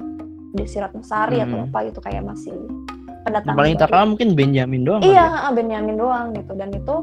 [0.52, 1.68] Desi Ratnasari atau Hmm.
[1.68, 3.82] apa gitu kayak masih Yang pendatang paling baru.
[3.82, 5.02] terkenal mungkin Benjamin doang.
[5.02, 5.28] Iya, ya?
[5.48, 6.96] ah, Benyamin doang gitu dan itu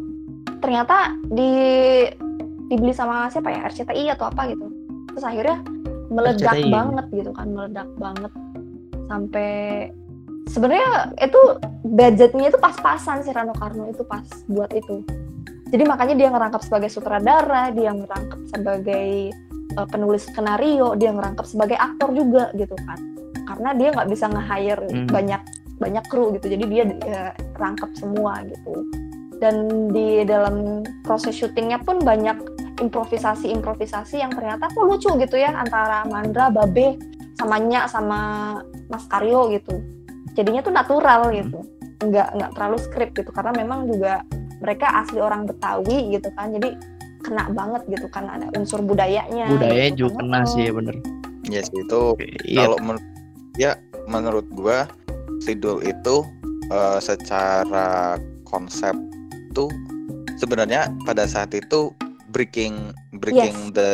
[0.58, 1.50] ternyata di
[2.68, 4.68] dibeli sama siapa ya RCTI atau apa gitu.
[5.18, 5.58] Terus akhirnya
[6.14, 6.70] meledak RCTI.
[6.70, 8.32] banget gitu kan, meledak banget
[9.10, 9.50] sampai
[10.46, 11.40] sebenarnya itu
[11.82, 15.02] budgetnya itu pas-pasan si Rano Karno itu pas buat itu.
[15.74, 19.34] Jadi makanya dia ngerangkap sebagai sutradara, dia ngerangkap sebagai
[19.74, 23.02] eh, penulis skenario, dia ngerangkap sebagai aktor juga gitu kan.
[23.42, 25.10] Karena dia nggak bisa nge-hire Hmm.
[25.10, 25.42] banyak
[25.82, 28.86] banyak kru gitu jadi dia eh, rangkap semua gitu
[29.42, 32.34] dan di dalam proses syutingnya pun banyak
[32.78, 36.98] improvisasi-improvisasi yang ternyata kok lucu gitu ya antara Mandra, Babe,
[37.38, 38.20] sama Nya sama
[38.88, 39.78] Mas Karyo gitu
[40.34, 41.62] jadinya tuh natural gitu
[41.98, 44.22] nggak nggak terlalu skrip gitu karena memang juga
[44.62, 46.78] mereka asli orang Betawi gitu kan jadi
[47.18, 50.18] kena banget gitu kan ada unsur budayanya Budaya gitu juga kan.
[50.22, 50.66] kena sih Oh.
[50.66, 50.96] ya bener.
[51.48, 52.00] Ya sih itu
[52.46, 52.60] Iya.
[52.64, 53.04] kalau menurut
[53.58, 53.70] ya
[54.06, 54.86] menurut gua
[55.42, 56.16] Sidul itu
[56.68, 58.94] eh, secara konsep
[59.50, 59.70] tuh
[60.36, 61.90] sebenarnya pada saat itu
[62.28, 63.74] breaking breaking Yes.
[63.74, 63.90] the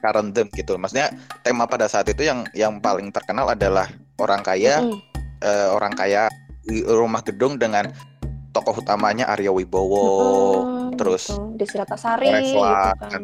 [0.00, 0.76] current them gitu.
[0.76, 1.10] Maksudnya
[1.42, 4.98] tema pada saat itu yang yang paling terkenal adalah orang kaya Mm-mm.
[5.42, 6.28] eh, orang kaya
[6.62, 7.90] di rumah gedung dengan
[8.50, 10.04] tokoh utamanya Arya Wibowo.
[10.04, 11.52] Mm-mm, terus gitu.
[11.56, 13.22] Desi Ratnasari gitu kan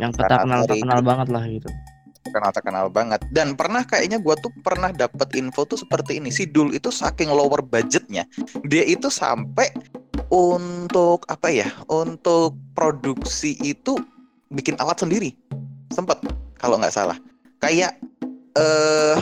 [0.00, 1.68] Yang terkenal terkenal banget lah gitu.
[2.22, 6.48] terkenal terkenal banget dan pernah kayaknya gua tuh pernah dapat info tuh seperti ini si
[6.48, 8.24] Dul itu saking lower budgetnya
[8.64, 9.68] dia itu sampai
[10.32, 14.00] untuk apa ya untuk produksi itu
[14.48, 15.36] bikin alat sendiri
[15.92, 16.16] sempet
[16.56, 17.20] kalau nggak salah
[17.60, 18.00] kayak
[18.56, 19.20] eh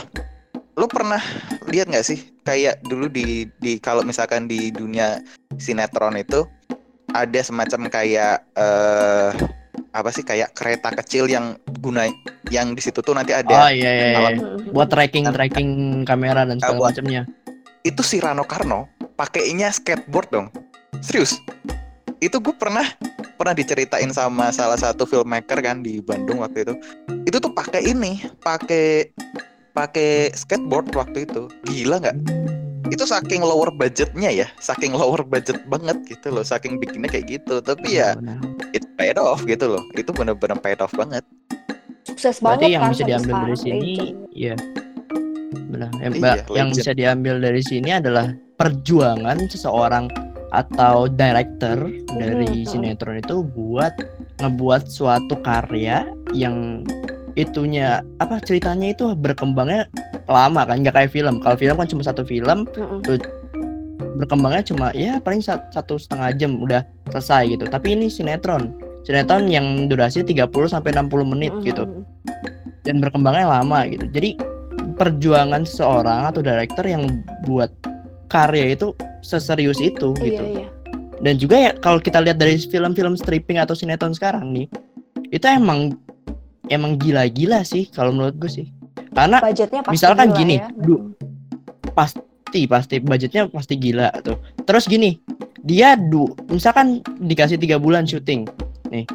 [0.79, 1.19] lo pernah
[1.67, 5.19] lihat nggak sih kayak dulu di di kalau misalkan di dunia
[5.59, 6.47] sinetron itu
[7.11, 9.31] ada semacam kayak eh
[9.91, 12.07] apa sih kayak kereta kecil yang guna
[12.47, 14.07] yang di situ tuh nanti Oh ada iya iya.
[14.15, 14.17] iya.
[14.23, 14.39] alat-.
[14.71, 15.69] Buat tracking tracking
[16.07, 17.27] kamera dan segala macamnya.
[17.83, 18.87] itu si Rano Karno
[19.19, 20.47] pakainya skateboard dong
[20.99, 21.39] serius
[22.21, 22.85] itu gue pernah
[23.41, 26.73] pernah diceritain sama salah satu filmmaker kan di Bandung waktu itu.
[27.25, 29.09] Itu tuh pakai ini, pakai
[29.73, 31.49] pakai skateboard waktu itu.
[31.65, 32.17] Gila nggak?
[32.93, 37.57] Itu saking lower budgetnya ya, saking lower budget banget gitu loh, saking bikinnya kayak gitu.
[37.65, 38.13] Tapi ya
[38.77, 39.81] it paid off gitu loh.
[39.97, 41.25] Itu bener-bener paid off banget.
[42.05, 43.91] Sukses Berarti banget yang kan bisa diambil dari sini,
[44.29, 44.55] iya.
[45.71, 45.89] Benar.
[45.97, 51.87] Yang, Iya, yang bisa diambil dari sini adalah perjuangan seseorang atau director
[52.19, 53.95] dari sinetron itu buat
[54.43, 56.83] ngebuat suatu karya yang
[57.39, 59.87] itunya apa ceritanya itu berkembangnya
[60.27, 62.99] lama kan nggak kayak film kalau film kan cuma satu film Mm-mm.
[64.19, 66.83] berkembangnya cuma ya paling sat- satu setengah jam udah
[67.15, 68.75] selesai gitu tapi ini sinetron
[69.07, 71.67] sinetron yang durasi 30 sampai 60 menit Mm-mm.
[71.71, 71.83] gitu
[72.85, 74.05] dan berkembangnya lama gitu.
[74.09, 74.37] Jadi
[74.97, 77.69] perjuangan seorang atau director yang buat
[78.31, 80.43] karya itu seserius itu Iya, gitu.
[80.55, 80.67] iya.
[81.21, 84.65] Dan juga ya kalau kita lihat dari film-film stripping atau sinetron sekarang nih,
[85.29, 85.93] itu emang
[86.71, 88.67] emang gila-gila sih kalau menurut gue sih.
[89.11, 90.67] Karena Budgetnya pasti misalkan gila gini, ya.
[90.71, 91.13] du-
[91.93, 94.39] pasti pasti budgetnya pasti gila tuh.
[94.63, 95.19] Terus gini,
[95.61, 98.47] dia du misalkan dikasih tiga bulan syuting,
[98.89, 99.05] nih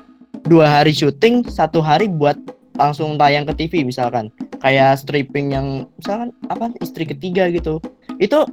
[0.47, 2.39] dua hari syuting, satu hari buat
[2.77, 4.29] langsung tayang ke TV misalkan,
[4.61, 7.81] kayak stripping yang misalkan apa istri ketiga gitu,
[8.21, 8.45] itu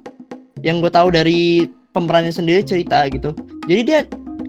[0.61, 3.33] yang gue tahu dari pemerannya sendiri cerita gitu.
[3.65, 3.99] Jadi dia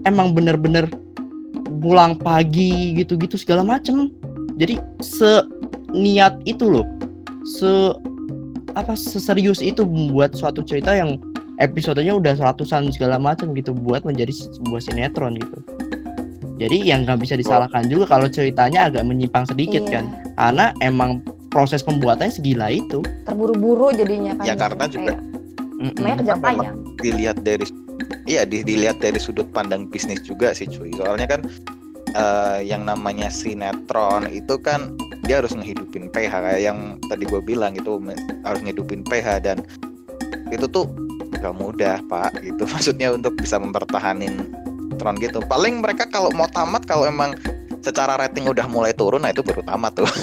[0.05, 0.85] emang bener-bener
[1.81, 4.13] pulang pagi gitu-gitu segala macem.
[4.55, 6.85] Jadi seniat itu loh,
[7.43, 7.95] se
[8.75, 11.15] apa seserius itu membuat suatu cerita yang
[11.63, 15.59] episodenya udah seratusan segala macam gitu buat menjadi sebuah sinetron gitu.
[16.55, 19.91] Jadi yang nggak bisa disalahkan juga kalau ceritanya agak menyimpang sedikit Iya.
[19.99, 20.05] kan,
[20.39, 21.19] karena emang
[21.51, 23.03] proses pembuatannya segila itu.
[23.27, 24.43] Terburu-buru jadinya kan.
[24.47, 25.34] Ya, karena juga- Kayak.
[25.75, 26.77] Namanya Memang tayang.
[27.03, 27.65] dilihat dari
[28.25, 30.91] iya di- dilihat dari sudut pandang bisnis juga sih cuy.
[30.95, 31.41] Soalnya kan
[32.15, 34.95] eh, yang namanya sinetron itu kan
[35.27, 36.79] dia harus ngehidupin PH kayak yang
[37.11, 37.99] tadi gue bilang itu
[38.47, 39.57] harus ngehidupin PH dan
[40.53, 40.87] itu tuh
[41.43, 42.63] gak mudah pak gitu.
[42.73, 44.47] Maksudnya untuk bisa mempertahanin
[44.95, 45.43] tron gitu.
[45.43, 47.35] Paling mereka kalau mau tamat kalau emang
[47.83, 50.07] secara rating udah mulai turun nah itu baru tamat tuh.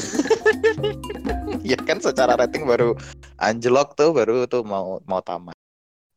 [1.63, 2.99] Ya kan secara rating baru
[3.43, 5.55] anjlok tuh baru tuh mau mau tamat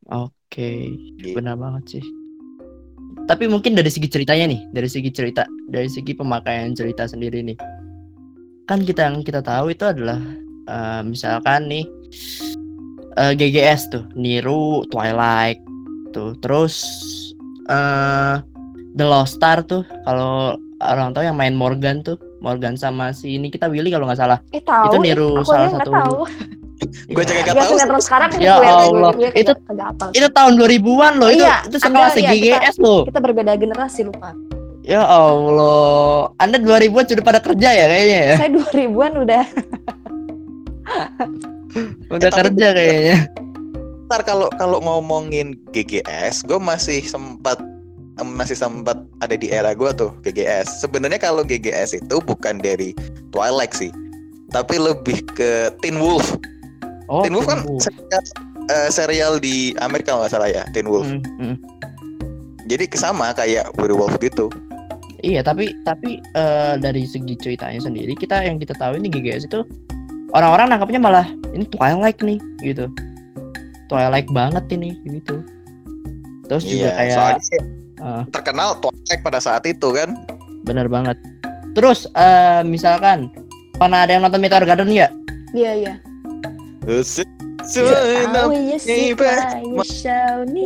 [0.05, 1.33] Oke, gitu.
[1.33, 2.03] benar banget sih.
[3.25, 7.57] Tapi mungkin dari segi ceritanya nih, dari segi cerita, dari segi pemakaian cerita sendiri nih.
[8.69, 10.21] Kan kita yang kita tahu itu adalah
[10.69, 11.89] eh, misalkan nih
[13.17, 15.57] eh, GGS tuh, Niru, Twilight
[16.13, 16.38] tuh.
[16.38, 16.85] Terus
[17.65, 18.38] eh
[18.93, 20.53] The Lost Star tuh kalau
[20.85, 24.38] orang tahu yang main Morgan tuh, Morgan sama si ini kita Willy kalau nggak salah.
[24.53, 24.85] Eh tahu.
[24.85, 26.17] Itu niru aku salah satu- tahu.
[26.75, 27.25] Gue Iya.
[27.25, 29.57] juga Ya gak tahu sinetron sekarang Ya Allah, gue- gue itu-.
[30.13, 33.01] Itu tahun 2000-an loh, itu Iya, itu sekelas iya, GGS loh.
[33.03, 34.35] Kita berbeda generasi lupa.
[34.81, 38.35] Ya Allah, Anda 2000-an sudah pada kerja ya kayaknya ya?
[38.38, 39.43] Saya 2000-an udah
[42.07, 43.17] Udah tapi- kerja kayaknya.
[44.05, 47.57] Ntar kalau kalau ngomongin GGS, gue masih sempat
[48.15, 50.79] em, masih sempat ada di era gue tuh GGS.
[50.79, 52.93] Sebenarnya kalau GGS itu bukan dari
[53.29, 53.89] Twilight sih,
[54.49, 56.38] tapi lebih ke Teen Wolf.
[57.06, 57.78] Oh, Teen Wolf kan tunggu.
[57.78, 58.22] serial,
[58.68, 61.06] eh, serial di Amerika nggak salah ya, Teen Wolf.
[61.06, 61.56] Hmm, hmm.
[62.65, 64.50] Jadi sama kayak Werewolf gitu.
[65.22, 69.62] Iya, tapi tapi eh, dari segi ceritanya sendiri kita yang kita tahu ini GGS itu
[70.34, 72.89] orang-orang nangkapnya malah ini Twilight nih gitu.
[73.86, 75.46] Twilight banget ini gitu.
[76.46, 77.62] Terus juga Iya, kayak soalnya sih
[78.02, 80.13] eh, terkenal Twilight pada saat itu kan.
[80.65, 81.18] bener banget.
[81.78, 83.30] Terus eh, misalkan
[83.78, 85.10] pernah ada yang nonton Meteor Garden ya?
[85.54, 85.94] Iya iya.
[86.86, 87.98] Iya.
[88.45, 88.78] Oh iya
[90.45, 90.63] me.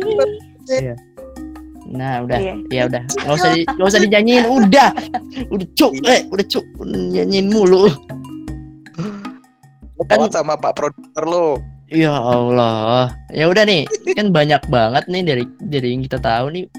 [1.90, 2.38] Nah, udah.
[2.38, 2.54] Iya.
[2.70, 4.88] Ya udah, nggak usah di, nggak usah dinyanyiin, udah,
[5.50, 7.90] udah cuk, eh, udah cuk, nyanyiin mulu.
[10.06, 11.58] Kan- Banget sama Pak Produser lo.
[11.90, 13.82] Ya Allah, ya udah nih,
[14.14, 16.70] kan banyak banget nih dari dari yang kita tahu nih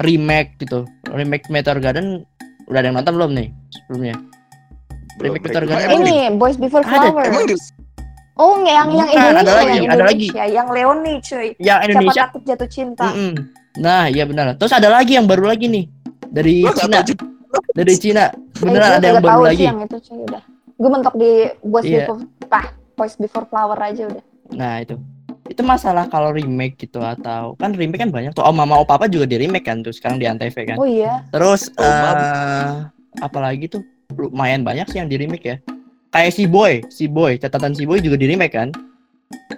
[0.00, 2.24] remake gitu, remake Meteor Garden
[2.64, 4.16] udah ada yang nonton belum nih sebelumnya?
[5.20, 7.28] Remake Meteor Garden Ini Boys Before Ada, Flower.
[7.28, 7.56] Emang di
[8.38, 10.26] Oh, yang yang Bukan, ada Indonesia, lagi, yang ada lagi.
[10.30, 11.48] Indonesia, yang Leoni cuy.
[11.58, 13.06] Yang Indonesia, Siapa takut jatuh cinta.
[13.10, 13.32] Mm-mm.
[13.76, 14.54] nah iya benar.
[14.54, 15.84] Terus ada lagi yang baru lagi nih
[16.24, 17.26] dari nggak Cina,
[17.72, 18.24] dari Cina,
[18.54, 19.64] beneran Eh, ada yang baru lagi.
[19.66, 20.42] yang itu cuy udah.
[20.72, 22.06] Gue mentok di Boys Iya.
[22.06, 24.24] Before ah, Boys Before Flower aja udah.
[24.48, 24.94] Nah itu,
[25.44, 28.42] itu masalah kalau remake gitu atau kan remake kan banyak tuh.
[28.42, 30.78] Oh Mama Oh Papa juga di remake kan tuh sekarang di Antv kan.
[30.78, 31.26] Oh iya.
[31.30, 32.86] Terus Oh, eh
[33.18, 33.82] apalagi tuh
[34.14, 35.56] lumayan banyak sih yang di remake ya.
[36.08, 38.72] Kayak si Boy, si Boy, catatan si Boy juga di remake kan?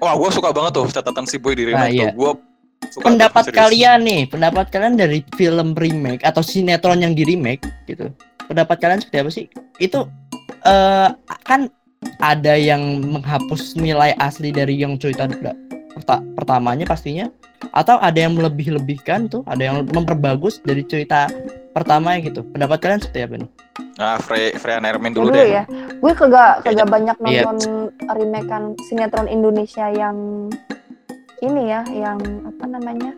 [0.03, 2.11] Wah, gue suka banget tuh catatan si Boy di Nah, remake iya.
[2.11, 2.19] tuh.
[2.19, 2.33] Gue
[2.91, 3.59] Suka pendapat serius.
[3.61, 8.11] kalian nih, pendapat kalian dari film remake atau sinetron yang di remake gitu.
[8.51, 9.47] Pendapat kalian seperti apa sih?
[9.79, 10.11] Itu
[10.67, 11.09] eh
[11.47, 11.71] kan
[12.19, 15.29] ada yang menghapus nilai asli dari yang cerita
[16.35, 17.29] pertamanya pastinya
[17.77, 21.29] atau ada yang melebih-lebihkan tuh, ada yang memperbagus dari cerita
[21.71, 22.41] pertamanya gitu.
[22.45, 23.51] Pendapat kalian seperti apa nih?
[23.97, 25.61] Nah, Fre Freya Nermin dulu, dulu, deh.
[25.61, 25.65] ya
[26.01, 27.45] gue kagak kagak banyak Iya.
[27.45, 27.57] nonton
[28.01, 30.49] remakean sinetron Indonesia yang
[31.41, 33.13] ini ya yang apa namanya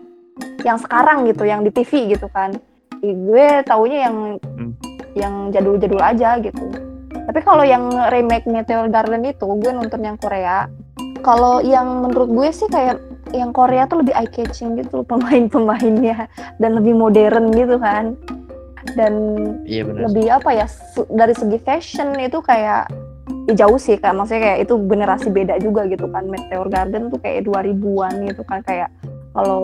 [0.62, 2.59] yang sekarang gitu yang di TV gitu kan
[2.99, 4.73] Ih, gue taunya yang Hmm.
[5.15, 6.67] yang jadul-jadul aja gitu
[7.23, 10.67] tapi kalau yang remake Meteor Garden itu gue nonton yang Korea
[11.23, 12.99] kalau yang menurut gue sih kayak
[13.31, 16.27] yang Korea tuh lebih eye catching gitu pemain-pemainnya
[16.59, 18.19] dan lebih modern gitu kan
[18.92, 19.12] dan
[19.62, 20.01] Iya benar.
[20.07, 20.66] lebih apa ya
[21.09, 22.90] dari segi fashion itu kayak
[23.42, 27.18] ya jauh sih kayak maksudnya kayak itu generasi beda juga gitu kan Meteor Garden tuh
[27.18, 28.88] kayak 2000-an gitu kan kayak
[29.33, 29.62] kalau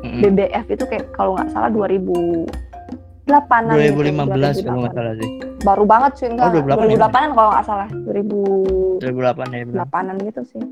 [0.00, 0.20] Mm-mm.
[0.22, 5.30] BBF itu kayak kalau nggak salah 2008-an 2015 gitu, kalau nggak salah sih.
[5.60, 6.76] baru banget sih enggak Oh, 2008 ya?
[7.00, 9.86] 2008-an kalau nggak salah 2008 2008 ya benar.
[9.90, 10.62] an gitu sih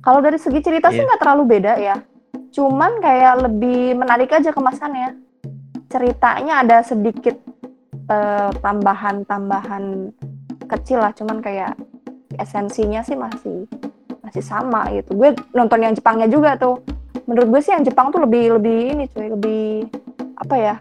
[0.00, 1.06] kalau dari segi cerita sih Iya.
[1.06, 1.96] nggak terlalu beda ya
[2.50, 5.14] cuman kayak lebih menarik aja kemasannya
[5.92, 7.36] ceritanya ada sedikit
[8.08, 10.10] eh, tambahan-tambahan
[10.66, 11.76] kecil lah cuman kayak
[12.34, 13.68] esensinya sih masih
[14.24, 16.80] masih sama gitu gue nonton yang Jepangnya juga tuh
[17.28, 19.64] menurut gue sih yang Jepang tuh lebih lebih ini cuy lebih
[20.34, 20.74] apa ya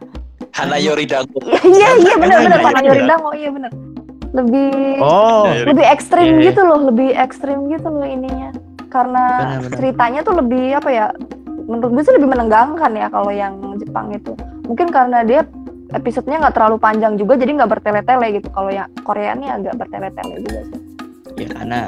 [0.52, 1.40] Hanayori Dango.
[1.44, 2.66] iya iya iya benar benar Iya,
[3.08, 3.50] sama iya.
[3.52, 3.72] Benar
[4.32, 4.72] lebih
[5.04, 6.46] Oh, lebih ekstrim Iya, iya.
[6.52, 8.56] gitu loh lebih ekstrim gitu loh ininya
[8.88, 9.24] karena
[9.60, 9.76] Benar-benar.
[9.76, 11.06] ceritanya tuh lebih apa ya
[11.68, 14.32] menurut gue sih lebih menenggangkan ya kalau yang Jepang itu
[14.72, 15.44] mungkin karena dia
[15.92, 20.40] episodenya nggak terlalu panjang juga jadi nggak bertele-tele gitu kalau yang Korea ini agak bertele-tele
[20.48, 20.80] juga sih
[21.44, 21.80] ya karena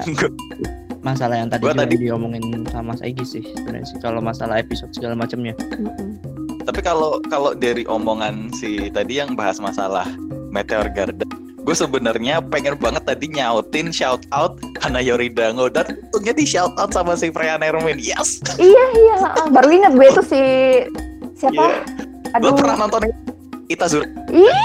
[1.08, 5.20] masalah yang tadi tadi- diomongin sama Mas Egy sih sebenarnya sih kalau masalah episode segala
[5.20, 5.52] macamnya.
[5.76, 6.16] Mm-mm.
[6.64, 10.08] Tapi kalau kalau dari omongan si tadi yang bahas masalah
[10.48, 11.28] Meteor Garden,
[11.60, 16.96] gue sebenarnya pengen banget tadi nyautin shout out Hanayori Dango dan untungnya di shout out
[16.96, 18.00] sama si Freya Nermin.
[18.00, 18.40] Yes.
[18.56, 19.16] iya iya
[19.52, 20.42] baru ingat gue itu si
[21.36, 21.72] siapa Gue
[22.34, 23.02] aduh pernah nonton
[23.66, 24.06] Itazura.
[24.30, 24.60] iya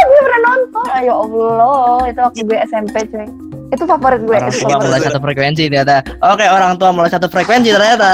[0.00, 3.26] gue pernah nonton Ah, ya Allah itu waktu gue SMP cuy
[3.66, 5.96] itu favorit gue Orang itu tua mulai satu frekuensi ternyata.
[6.22, 8.12] Oke, orang tua mulai satu frekuensi ternyata.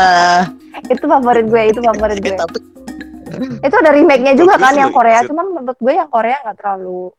[0.87, 2.35] itu favorit gue itu favorit gue
[3.61, 7.13] itu ada remake-nya juga kan yang Korea cuman menurut gue yang Korea nggak terlalu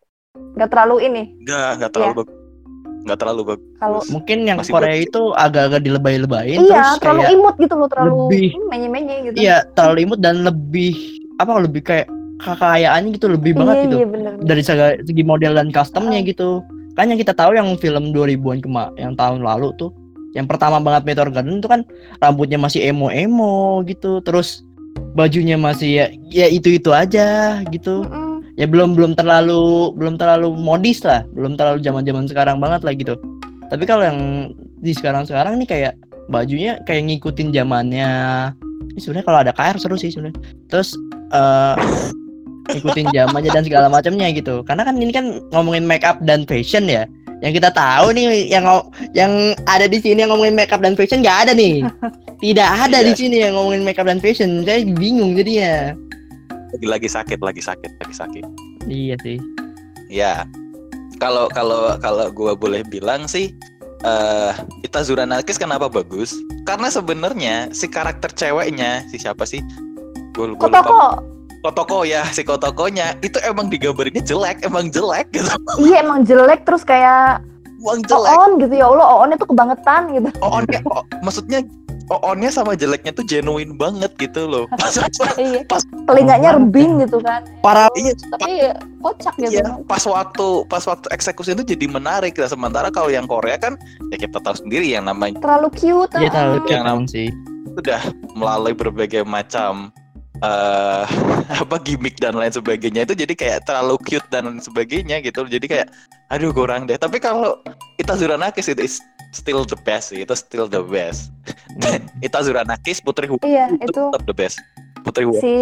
[0.55, 2.35] nggak terlalu ini enggak enggak terlalu bagus.
[3.01, 3.67] Enggak terlalu bagus.
[3.77, 5.05] kalau Mungkin yang Masih Korea bagus.
[5.05, 9.97] itu agak-agak dilebay-lebayin iya terus terlalu imut gitu loh terlalu lebih- menye-menye gitu iya terlalu
[10.03, 10.93] imut dan lebih
[11.41, 12.07] apa lebih kayak
[12.41, 13.95] kekayaannya gitu lebih banget iya gitu.
[14.01, 16.25] iya bener Dari segi, segi model dan customnya Ah.
[16.25, 16.49] gitu.
[16.97, 19.93] Kan yang kita tahu yang film 2000-an kema yang tahun lalu tuh
[20.33, 21.81] yang pertama banget Meteor Garden itu kan
[22.17, 24.19] rambutnya masih emo-emo gitu.
[24.25, 24.65] Terus
[25.13, 28.03] bajunya masih ya, ya itu-itu aja gitu.
[28.07, 28.31] Mm-mm.
[28.59, 32.93] ya belum belum terlalu belum terlalu modis lah belum terlalu zaman zaman sekarang banget lah
[32.93, 33.15] gitu
[33.71, 34.19] tapi kalau yang
[34.83, 35.93] di sekarang sekarang nih kayak
[36.27, 38.11] bajunya kayak ngikutin zamannya
[38.97, 40.39] sebenarnya kalau ada KR seru sih sebenarnya.
[40.67, 40.95] Terus
[41.31, 41.75] eh
[42.71, 44.63] ngikutin zamannya dan segala macamnya gitu.
[44.63, 47.07] Karena kan ini kan ngomongin make up dan fashion ya.
[47.41, 48.65] Yang kita tahu nih yang
[49.17, 51.85] yang ada di sini yang ngomongin make up dan fashion nggak ada nih.
[52.41, 54.65] Tidak ada di sini yang ngomongin make up dan fashion.
[54.65, 55.93] Saya bingung jadinya.
[56.71, 58.45] Lagi lagi sakit, lagi sakit, lagi sakit.
[58.87, 59.37] iya sih.
[60.07, 60.47] Ya,
[61.21, 63.53] kalau kalau kalau gue boleh bilang sih,
[64.01, 66.33] eh Itazura Nakis kenapa bagus?
[66.65, 69.61] Karena sebenarnya si karakter ceweknya si siapa sih?
[70.33, 70.69] Gue lupa.
[70.69, 71.01] Kotoko
[71.61, 75.45] Kotoko ya, si Kotokonya itu emang digambarinnya jelek, emang jelek gitu.
[75.85, 77.45] iya emang jelek terus kayak
[77.81, 78.29] Emang jelek.
[78.37, 80.81] Oon gitu ya Allah Oonnya tuh kebangetan gitu Oonnya,
[81.25, 81.59] maksudnya
[82.11, 84.67] Oonnya sama jeleknya tuh genuine banget gitu loh.
[84.75, 88.51] Pas, pas, iya Pas- telinganya rembing gitu kan para iya, tapi
[88.99, 92.35] kocak gitu Iya, pas waktu pas waktu eksekusi itu jadi menarik.
[92.35, 93.79] Nah, sementara kalau yang Korea kan
[94.11, 96.33] ya kita tahu sendiri yang namanya terlalu cute Iya ah.
[96.33, 97.29] tahu Yang yang nam- sih.
[97.71, 98.01] sudah
[98.35, 99.95] melalui berbagai macam
[100.41, 101.05] eh
[101.63, 105.47] apa gimmick dan lain sebagainya itu jadi kayak terlalu cute dan lain sebagainya gitu.
[105.47, 105.87] Jadi kayak
[106.27, 106.97] aduh kurang deh.
[106.97, 107.55] Tapi kalau
[107.95, 108.99] Itazura Nakis itu is
[109.31, 110.23] still the best sih.
[110.23, 111.31] Itu still the best.
[112.25, 114.59] Itazura Nakis Putri Hu iya itu tetap the best.
[115.01, 115.33] Putri Hu.
[115.39, 115.55] si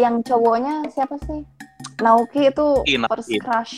[0.00, 1.44] yang cowoknya siapa sih
[2.00, 3.38] Naoki itu Naoki, first Naoki.
[3.42, 3.74] crush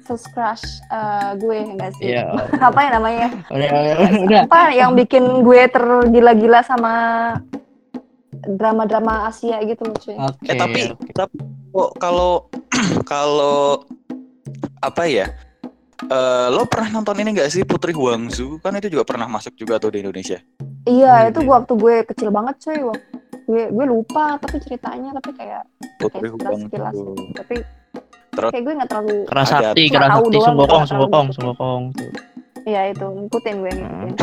[0.00, 2.24] first crush eh, gue enggak sih Iya.
[2.72, 3.28] apa ya namanya
[4.40, 6.94] apa yang bikin gue tergila-gila sama
[8.46, 10.46] drama-drama Asia gitu loh cuy Oke.
[10.46, 10.80] Eh tapi
[11.12, 11.36] tapi
[11.98, 12.46] kalau
[13.10, 13.84] kalau
[14.80, 15.26] apa ya?
[15.98, 18.60] Eh lo pernah nonton ini gak sih Putri Huangzu?
[18.60, 20.36] Kan itu juga pernah masuk juga tuh di Indonesia.
[20.84, 21.50] iya Iya, itu iya.
[21.50, 22.78] waktu gue kecil banget cuy
[23.46, 25.62] gue gue lupa tapi ceritanya tapi kayak
[25.98, 27.14] Putri tuh.
[27.32, 27.56] tapi
[28.30, 32.10] Terus- kayak gue nggak terlalu keras Cuma keras doang, sunggokong sunggokong sunggokong tuh
[32.64, 34.14] ya itu ngikutin gue ngikutin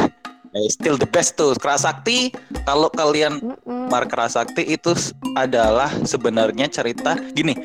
[0.54, 1.58] Eh, still the best tuh.
[1.58, 2.30] Kerasakti
[2.62, 3.90] kalau kalian Mm-mm.
[3.90, 4.94] Mar Kerasakti itu
[5.34, 7.58] adalah sebenarnya cerita gini.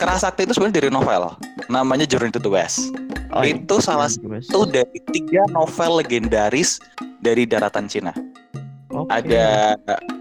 [0.00, 1.36] Kerasakti itu sebenarnya dari novel.
[1.68, 2.88] Namanya Journey to the West.
[3.36, 3.60] oh, iya.
[3.60, 4.48] itu salah Bagus.
[4.48, 6.80] Itu dari tiga novel legendaris
[7.20, 8.16] dari daratan Cina.
[8.90, 9.06] Oke.
[9.12, 9.76] Ada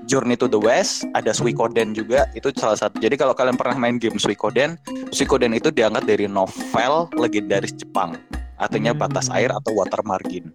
[0.05, 2.29] Journey to the West, ada Suikoden juga.
[2.37, 3.01] Itu salah satu.
[3.01, 4.77] Jadi kalau kalian pernah main game Suikoden,
[5.09, 8.19] Suikoden itu diangkat dari novel legendaris Jepang.
[8.59, 9.01] Artinya Hmm.
[9.01, 10.51] batas air atau water margin.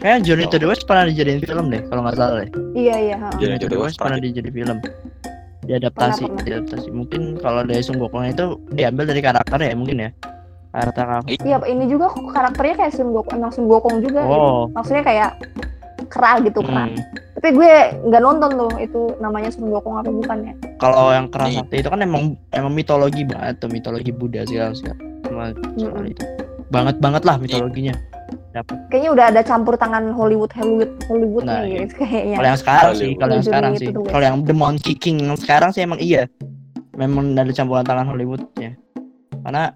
[0.00, 2.50] Kayak Journey to the West pernah dijadiin film deh, kalau nggak salah deh.
[2.74, 3.16] iya iya.
[3.36, 4.78] Journey Journey to the West pernah pernah dijadi film.
[5.62, 6.42] Diadaptasi, Pernah, pernah.
[6.42, 6.88] diadaptasi.
[6.90, 10.10] Mungkin kalau dari Sun Gokong itu diambil dari karakter ya mungkin ya.
[10.72, 11.36] Karakter karakter.
[11.38, 14.32] iya ini juga karakternya kayak Sun Gokong emang Sun Gokong juga gitu.
[14.34, 14.64] Oh.
[14.72, 15.30] maksudnya kayak
[16.08, 16.96] kera gitu kera Hmm.
[17.32, 17.70] tapi gue
[18.04, 21.88] nggak nonton tuh itu namanya Sun Gokong apa bukan ya Kalau yang keras sakti itu
[21.88, 24.96] kan emang emang mitologi banget tuh, mitologi Buddha segala segala.
[25.22, 25.44] Sama
[25.76, 26.12] soal Mm-mm.
[26.12, 26.24] itu.
[26.68, 27.94] Banget banget lah mitologinya.
[28.52, 28.76] Dapat.
[28.92, 32.92] kayaknya udah ada campur tangan Hollywood Hollywood Hollywood Nah, nih gitu kayaknya Kalau yang sekarang
[32.92, 33.20] sih, Hollywood.
[33.20, 33.86] kalau yang sekarang sih.
[33.92, 36.28] Kalau yang The Monkey King yang sekarang sih emang iya.
[37.00, 38.76] Memang ada campuran tangan Hollywoodnya.
[39.42, 39.72] Karena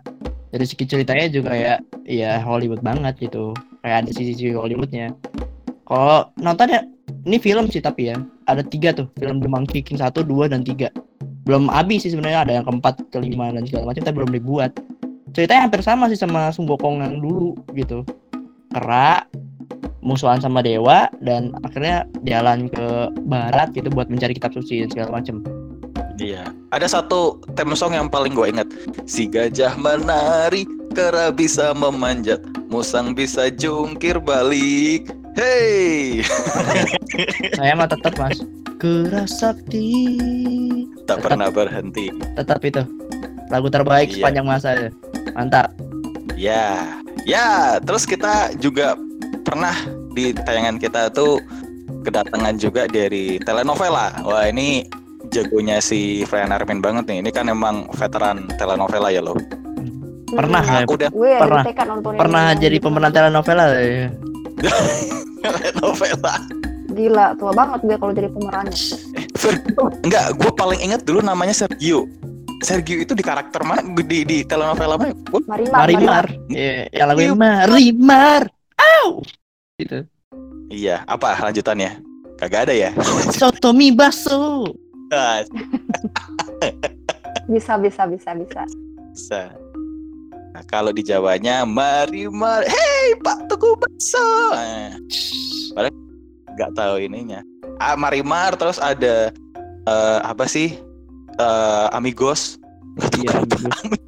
[0.52, 1.74] dari segi ceritanya juga ya
[2.04, 3.56] ya Hollywood banget gitu.
[3.80, 5.16] Kayak ada sisi-sisi Hollywoodnya.
[5.88, 6.80] Kalau nonton ya
[7.24, 10.60] ini film sih tapi ya ada tiga tuh film The Monkey King satu, dua dan
[10.62, 10.92] tiga.
[11.48, 14.76] Belum habis sih sebenarnya ada yang keempat, kelima dan segala macam tapi belum dibuat.
[15.32, 18.02] Ceritanya hampir sama sih sama Sun Gokong yang dulu gitu.
[18.68, 19.24] Kera,
[20.00, 22.86] musuhan sama dewa dan akhirnya jalan ke
[23.24, 25.42] barat gitu buat mencari kitab suci dan segala macam.
[26.16, 26.48] Iya.
[26.72, 28.68] Ada satu theme song yang paling gue inget.
[29.04, 35.12] Si gajah menari, kera bisa memanjat, musang bisa jungkir balik.
[35.36, 36.24] Hey,
[37.58, 38.40] Saya mah tetap mas
[38.76, 40.08] keras sakti
[41.04, 42.08] tak pernah berhenti.
[42.32, 42.80] tetap itu
[43.46, 44.16] lagu terbaik Iya.
[44.18, 44.88] sepanjang masa ya.
[45.32, 45.68] Mantap.
[46.32, 46.96] Ya,
[47.26, 47.76] ya.
[47.82, 48.94] Terus kita juga
[49.42, 49.74] pernah
[50.14, 51.42] di tayangan kita tuh
[52.06, 54.14] kedatangan juga dari telenovela.
[54.22, 54.86] Wah ini
[55.34, 57.18] jagonya si Freyan Armin banget nih.
[57.26, 59.34] Ini kan emang veteran telenovela ya lo.
[60.26, 60.82] Pernah ya?
[60.82, 61.62] Aku udah gue Pernah.
[61.86, 64.08] nontonin Pernah jadi pemeran telenovela ya.
[65.44, 66.36] telenovela.
[66.96, 68.72] gila tua banget gue kalau jadi pemerannya
[70.00, 72.08] Enggak, gue paling inget dulu namanya Sergio.
[72.66, 73.86] Sergio itu di karakter mana?
[74.02, 75.14] Di, di telenovela mana?
[75.30, 76.26] Gua- Marimar Marimar.
[76.50, 78.42] Iya, yang lagunya Marimar.
[78.74, 79.22] Au.
[79.78, 80.02] Gitu.
[80.66, 82.02] Iya, apa lanjutannya?
[82.42, 82.90] Kagak ada ya?
[83.30, 84.66] Sotomi baso.
[85.14, 85.46] Ah,
[87.54, 88.62] bisa bisa bisa bisa
[89.14, 89.42] Bisa.
[90.50, 94.26] Nah, kalau di Jawanya Marimar, hey Pak Tuku Bakso.
[94.50, 94.98] Nah,
[95.70, 95.94] padahal
[96.58, 97.40] nggak tahu ininya.
[97.78, 99.30] Ah, Marimar terus ada
[99.86, 100.74] eh, apa sih?
[101.36, 102.56] Eh, Amigos.
[103.20, 103.44] Iya.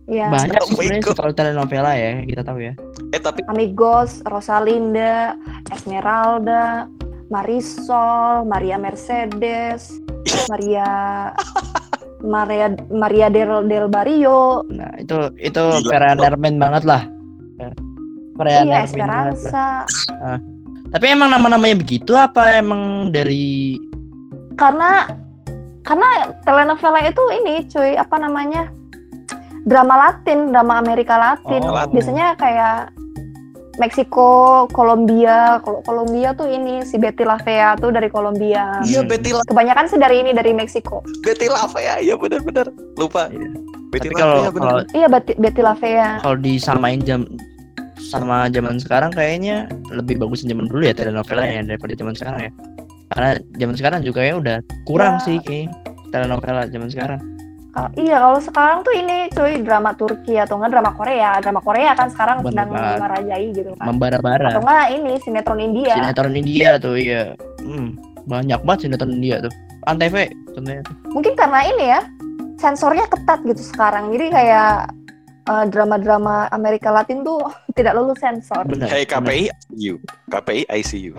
[0.08, 0.26] Iya.
[0.32, 2.72] Banyak sebenarnya kalau telenovela ya, kita tahu ya.
[3.12, 5.36] Eh tapi Amigos, Rosalinda,
[5.68, 6.88] Esmeralda,
[7.28, 9.92] Marisol, Maria Mercedes,
[10.52, 10.88] Maria
[12.24, 15.62] Maria Maria del del Barrio, Nah, itu itu
[15.92, 17.04] Armin banget lah.
[17.60, 17.70] Ya.
[18.64, 18.88] Iya.
[18.88, 19.84] Esperanza.
[20.88, 23.76] Tapi emang nama-namanya begitu apa emang dari
[24.56, 25.06] Karena
[25.82, 28.68] karena telenovela itu ini cuy apa namanya
[29.68, 31.60] drama Latin, drama Amerika Latin.
[31.64, 31.76] Oh.
[31.92, 32.92] Biasanya kayak
[33.78, 35.62] Meksiko, Kolombia.
[35.62, 38.82] Kalau Kolombia tuh ini si Betty La Fea tuh dari Kolombia.
[38.82, 39.06] iya.
[39.06, 41.06] Betty La Kebanyakan sih dari ini dari Meksiko.
[41.22, 42.66] Betty La Fea ya benar-benar
[42.98, 43.30] lupa.
[43.30, 43.48] Iya.
[43.88, 44.66] Betty Tapi La kalau Fea, bener.
[44.66, 46.08] kalau Iya Betty, Betty La Fea.
[46.20, 47.22] kalau disamain jam
[47.98, 52.52] sama zaman sekarang kayaknya lebih bagus zaman dulu ya telenovelanya daripada zaman sekarang ya.
[53.08, 55.24] Karena zaman sekarang juga ya udah kurang Ya.
[55.24, 55.72] sih kayak
[56.08, 57.20] telenovela zaman sekarang.
[57.68, 61.30] Kalau- iya kalau sekarang tuh ini cuy drama Turki atau enggak drama Korea.
[61.38, 62.98] Drama Korea kan sekarang Bener sedang banget.
[63.00, 63.84] merajai gitu kan.
[63.86, 64.46] Membara-bara.
[64.50, 65.94] Atau enggak ini sinetron India.
[65.94, 67.22] Sinetron India tuh iya.
[67.60, 67.94] Hmm,
[68.24, 69.52] banyak banget sinetron India tuh.
[69.84, 70.16] Antv
[70.52, 70.82] contohnya.
[71.08, 72.00] Mungkin karena ini ya
[72.56, 74.10] sensornya ketat gitu sekarang.
[74.10, 74.90] Jadi kayak
[75.46, 77.40] eh, drama-drama Amerika Latin tuh
[77.78, 78.64] tidak lulus sensor.
[78.64, 78.88] Benar.
[78.90, 79.22] Hey benar.
[79.22, 79.94] KPI ICU.
[80.28, 81.14] KPI ICU.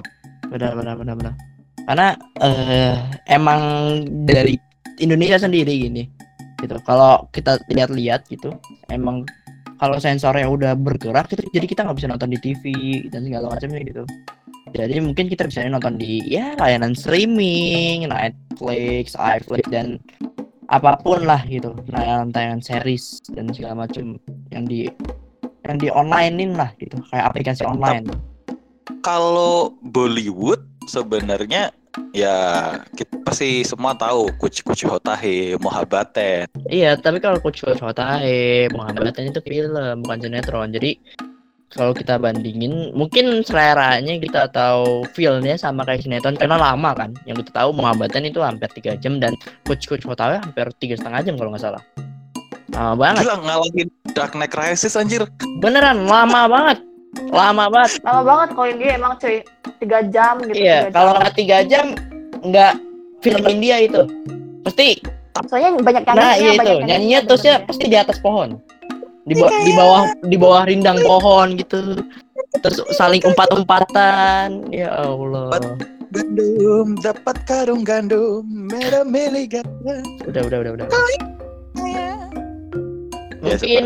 [0.50, 1.34] benar benar benar benar
[1.90, 2.14] karena
[2.46, 3.02] eh,
[3.34, 3.62] emang
[4.30, 4.54] dari
[5.02, 6.06] Indonesia sendiri gini
[6.62, 6.78] gitu.
[6.86, 8.54] Kalau kita lihat-lihat gitu
[8.94, 9.26] emang
[9.82, 12.64] kalau sensornya udah bergerak gitu, jadi kita nggak bisa nonton di TV
[13.10, 14.04] dan segala macamnya gitu.
[14.70, 19.98] Jadi mungkin kita bisa nonton di ya layanan streaming Netflix, iFlix dan
[20.70, 21.74] apa pun lah gitu.
[21.90, 24.22] Layanan tayangan series dan segala macam
[24.54, 24.86] yang di
[25.66, 27.02] yang di onlinein lah gitu.
[27.10, 28.06] Kayak aplikasi online.
[29.02, 31.74] Kalau Bollywood sebenarnya
[32.14, 32.38] ya
[32.94, 36.50] kita pasti semua tahu Kuci Kuci Hotahe, Mohabaten.
[36.70, 40.74] Iya, tapi kalau Coach Hotahe, Muhammadatan itu film, bukan sinetron.
[40.74, 40.98] Jadi
[41.70, 47.14] kalau kita bandingin, mungkin seleranya kita tahu feel-nya sama kayak sinetron karena lama kan.
[47.30, 49.38] Yang kita tahu Muhammadatan itu hampir tiga jam dan
[49.70, 51.84] Coach Coach Hotahe hampir tiga setengah jam kalau nggak salah.
[52.74, 55.26] Lama banget, Gila ngalahin Dark Knight Rises anjir.
[55.60, 56.78] beneran lama banget,
[57.30, 57.92] lama banget.
[58.06, 59.38] Lama banget kalau India emang cuy
[59.82, 60.58] tiga jam gitu.
[60.60, 61.86] Iya, kalau nggak tiga jam
[62.46, 62.74] nggak
[63.26, 64.02] film India itu.
[64.64, 65.02] Pasti
[65.48, 66.24] soalnya banyak nyanyinya.
[66.26, 67.70] Nah iya itu banyak nyanyinya terusnya bener-bener.
[67.72, 68.50] pasti di atas pohon
[69.30, 72.02] di, ba- di bawah di bawah rindang pohon gitu
[72.66, 75.54] terus saling umpat-umpatan ya Allah
[76.10, 80.02] Gandum dapat karung gandum merah milik gandum.
[80.26, 80.88] udah udah udah udah
[83.40, 83.86] Ya, mungkin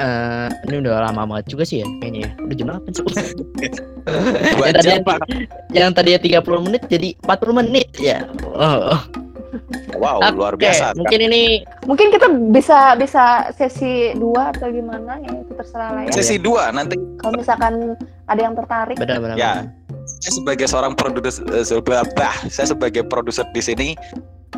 [0.00, 3.04] eh, ini udah lama banget juga sih ya kayaknya ya udah jam berapa sih
[4.56, 5.36] Dua yang tadi
[5.76, 8.96] yang tadinya 30 menit jadi 40 menit ya oh,
[9.94, 10.66] Wow, luar oke.
[10.66, 10.98] biasa.
[10.98, 16.10] mungkin ini Mungkin kita bisa bisa sesi dua atau gimana ya itu terserah lah ya.
[16.10, 17.94] Sesi 2 nanti Kalau misalkan
[18.26, 18.96] ada yang tertarik.
[18.98, 19.68] benar-benar Ya.
[20.20, 21.64] saya sebagai seorang produser eh,
[22.50, 23.88] saya sebagai produser di sini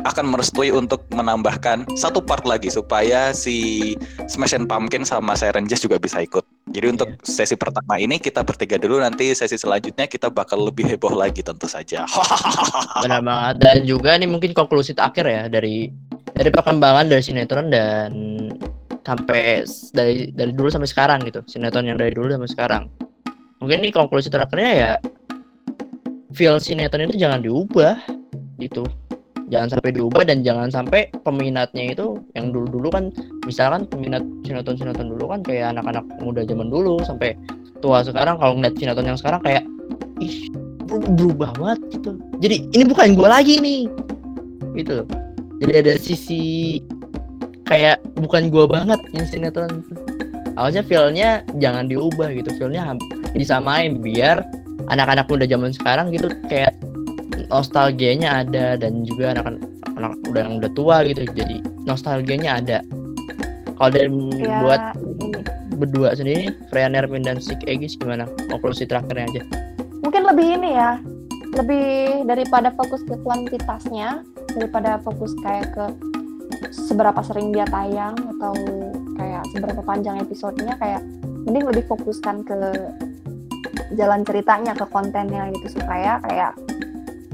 [0.05, 3.93] akan merestui untuk menambahkan satu part lagi supaya si
[4.29, 6.45] Smash and Pumpkin sama Siren Jazz juga bisa ikut.
[6.69, 11.15] Jadi untuk sesi pertama ini kita bertiga dulu nanti sesi selanjutnya kita bakal lebih heboh
[11.15, 12.05] lagi tentu saja.
[13.03, 13.55] benar banget.
[13.63, 15.89] Dan juga ini mungkin konklusi terakhir ya dari
[16.35, 18.11] dari perkembangan dari sinetron dan
[19.01, 19.63] sampai
[19.95, 21.41] dari dari dulu sampai sekarang gitu.
[21.47, 22.83] Sinetron yang dari dulu sampai sekarang.
[23.57, 24.91] Mungkin ini konklusi terakhirnya ya
[26.37, 27.97] feel sinetron itu jangan diubah
[28.61, 28.85] gitu
[29.47, 33.09] jangan sampai diubah dan jangan sampai peminatnya itu yang dulu dulu kan
[33.47, 37.33] misalkan peminat sinetron sinetron dulu kan kayak anak-anak muda zaman dulu sampai
[37.79, 39.63] tua sekarang kalau ngeliat sinetron yang sekarang kayak
[40.19, 40.51] ih
[40.87, 42.11] ber- berubah banget gitu.
[42.43, 43.87] Jadi ini bukan gua lagi nih
[44.77, 45.07] gitu
[45.57, 46.77] jadi ada sisi
[47.65, 49.81] kayak bukan gua banget yang sinetron.
[50.57, 51.29] Awalnya feelnya
[51.61, 52.97] jangan diubah gitu feelnya
[53.37, 54.41] disamain biar
[54.89, 56.73] anak-anak muda zaman sekarang gitu kayak
[57.47, 59.63] nostalgianya ada dan juga anak-anak
[59.97, 62.77] anak udah yang udah tua gitu jadi nostalgianya ada
[63.77, 64.09] kalau dari
[64.41, 65.41] Ya, buat ini.
[65.77, 69.43] berdua sendiri Freya Nermin dan Sik Egis gimana konklusi terakhirnya aja
[69.97, 71.01] Mungkin lebih ini ya.
[71.57, 74.21] Lebih daripada fokus ke kuantitasnya
[74.55, 75.85] daripada fokus kayak ke
[76.71, 78.53] seberapa sering dia tayang atau
[79.19, 81.01] kayak seberapa panjang episodenya kayak
[81.43, 82.55] mending lebih fokuskan ke
[83.99, 86.55] jalan ceritanya ke kontennya gitu supaya kayak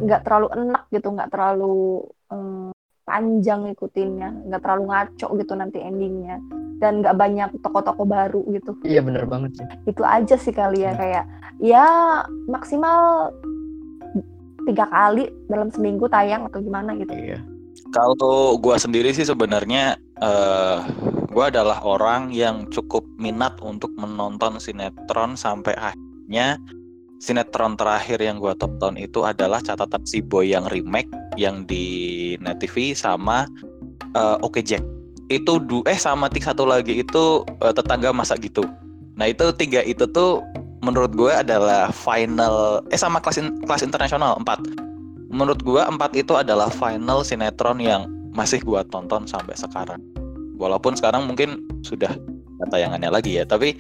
[0.03, 2.71] nggak terlalu enak gitu nggak terlalu eh,
[3.03, 6.39] panjang ikutinnya nggak terlalu ngaco gitu nanti endingnya.
[6.79, 8.75] Dan nggak banyak toko-toko baru gitu.
[8.83, 9.65] Iya bener banget sih.
[9.87, 11.25] Itu aja sih kali ya kayak
[11.63, 11.85] ya
[12.51, 13.31] maksimal
[14.67, 17.11] tiga kali dalam seminggu tayang atau gimana gitu.
[17.15, 17.39] Iya.
[17.95, 20.79] Kalau gua sendiri sih sebenarnya eh
[21.31, 26.59] gua adalah orang yang cukup minat untuk menonton sinetron sampai akhirnya
[27.23, 31.07] sinetron terakhir yang gua tonton itu adalah catatan si boy yang remake
[31.39, 33.47] yang di Net TV sama
[34.11, 34.83] eh, Oke Jack.
[35.31, 38.67] Itu du eh sama tik satu lagi itu eh, tetangga masa gitu.
[39.15, 40.43] Nah, itu tiga itu tuh
[40.83, 44.83] menurut gue adalah final eh sama kelas in- kelas internasional 4
[45.33, 48.05] menurut gua empat itu adalah final sinetron yang
[48.37, 49.97] masih gua tonton sampai sekarang.
[50.61, 52.13] Walaupun sekarang mungkin sudah
[52.69, 53.73] tayangannya lagi ya, tapi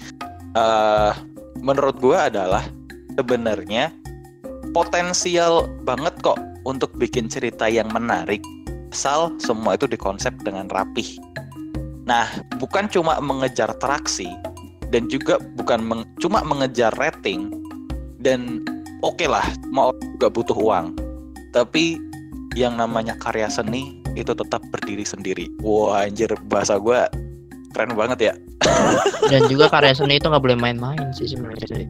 [0.57, 1.13] eh
[1.61, 2.65] menurut gua adalah
[3.17, 3.93] sebenarnya
[4.73, 8.41] potensial banget kok untuk bikin cerita yang menarik
[8.93, 11.17] asal semua itu dikonsep dengan rapih.
[12.05, 12.29] Nah,
[12.61, 14.29] bukan cuma mengejar traksi
[14.93, 17.49] dan juga bukan meng- cuma mengejar rating
[18.21, 18.61] dan
[19.01, 19.43] oke lah
[19.73, 20.93] mau juga butuh uang
[21.49, 21.97] tapi
[22.53, 25.49] yang namanya karya seni itu tetap berdiri sendiri.
[25.65, 27.01] Wah anjir bahasa gue
[27.73, 28.33] keren banget ya.
[29.33, 31.89] dan juga karya seni itu nggak boleh main-main sih sebenarnya.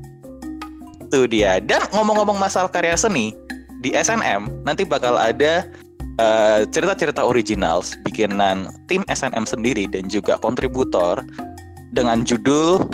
[1.14, 1.61] Itu dia.
[1.61, 3.38] Dan ngomong-ngomong masalah karya seni
[3.86, 5.61] di SNM nanti bakal ada
[6.18, 11.22] eh, cerita-cerita originals bikinan tim SNM sendiri dan juga kontributor
[11.93, 12.89] dengan judul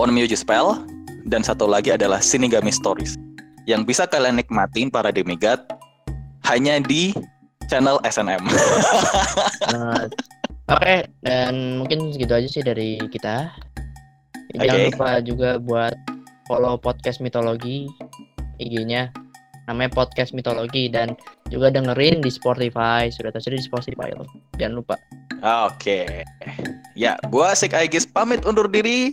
[0.00, 0.80] On Music Spell
[1.28, 3.20] dan satu lagi adalah Shinigami Stories
[3.68, 5.60] yang bisa kalian nikmatin para demigod
[6.48, 7.12] hanya di
[7.68, 8.48] channel SNM.
[9.76, 10.08] Nah,
[10.72, 13.52] Oke, dan mungkin segitu aja sih dari kita.
[14.56, 14.88] Jangan Oke.
[14.88, 16.15] lupa juga buat
[16.46, 17.90] follow podcast mitologi
[18.62, 19.12] IG-nya
[19.66, 21.18] namanya podcast mitologi dan
[21.50, 24.26] juga dengerin di Spotify sudah tersedia di Spotify loh
[24.58, 24.96] jangan lupa
[25.44, 26.24] Oke.
[26.96, 29.12] Ya, gua Sik Aegis pamit undur diri.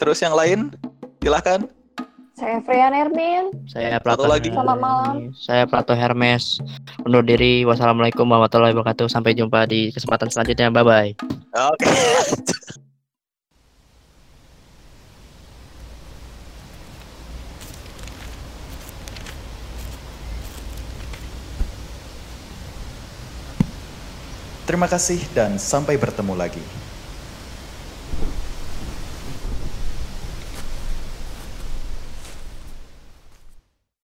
[0.00, 0.72] Terus yang lain
[1.20, 1.68] silahkan.
[2.32, 3.52] Saya Freya Nermin.
[3.68, 4.48] Saya Satu Plato lagi.
[4.50, 5.14] Selamat malam.
[5.36, 6.58] Saya Plato Hermes.
[7.04, 7.62] Undur diri.
[7.68, 9.06] Wassalamualaikum warahmatullahi wabarakatuh.
[9.12, 10.72] Sampai jumpa di kesempatan selanjutnya.
[10.72, 11.10] Bye bye.
[11.54, 11.92] Oke.
[24.72, 26.81] Terima kasih dan sampai bertemu lagi.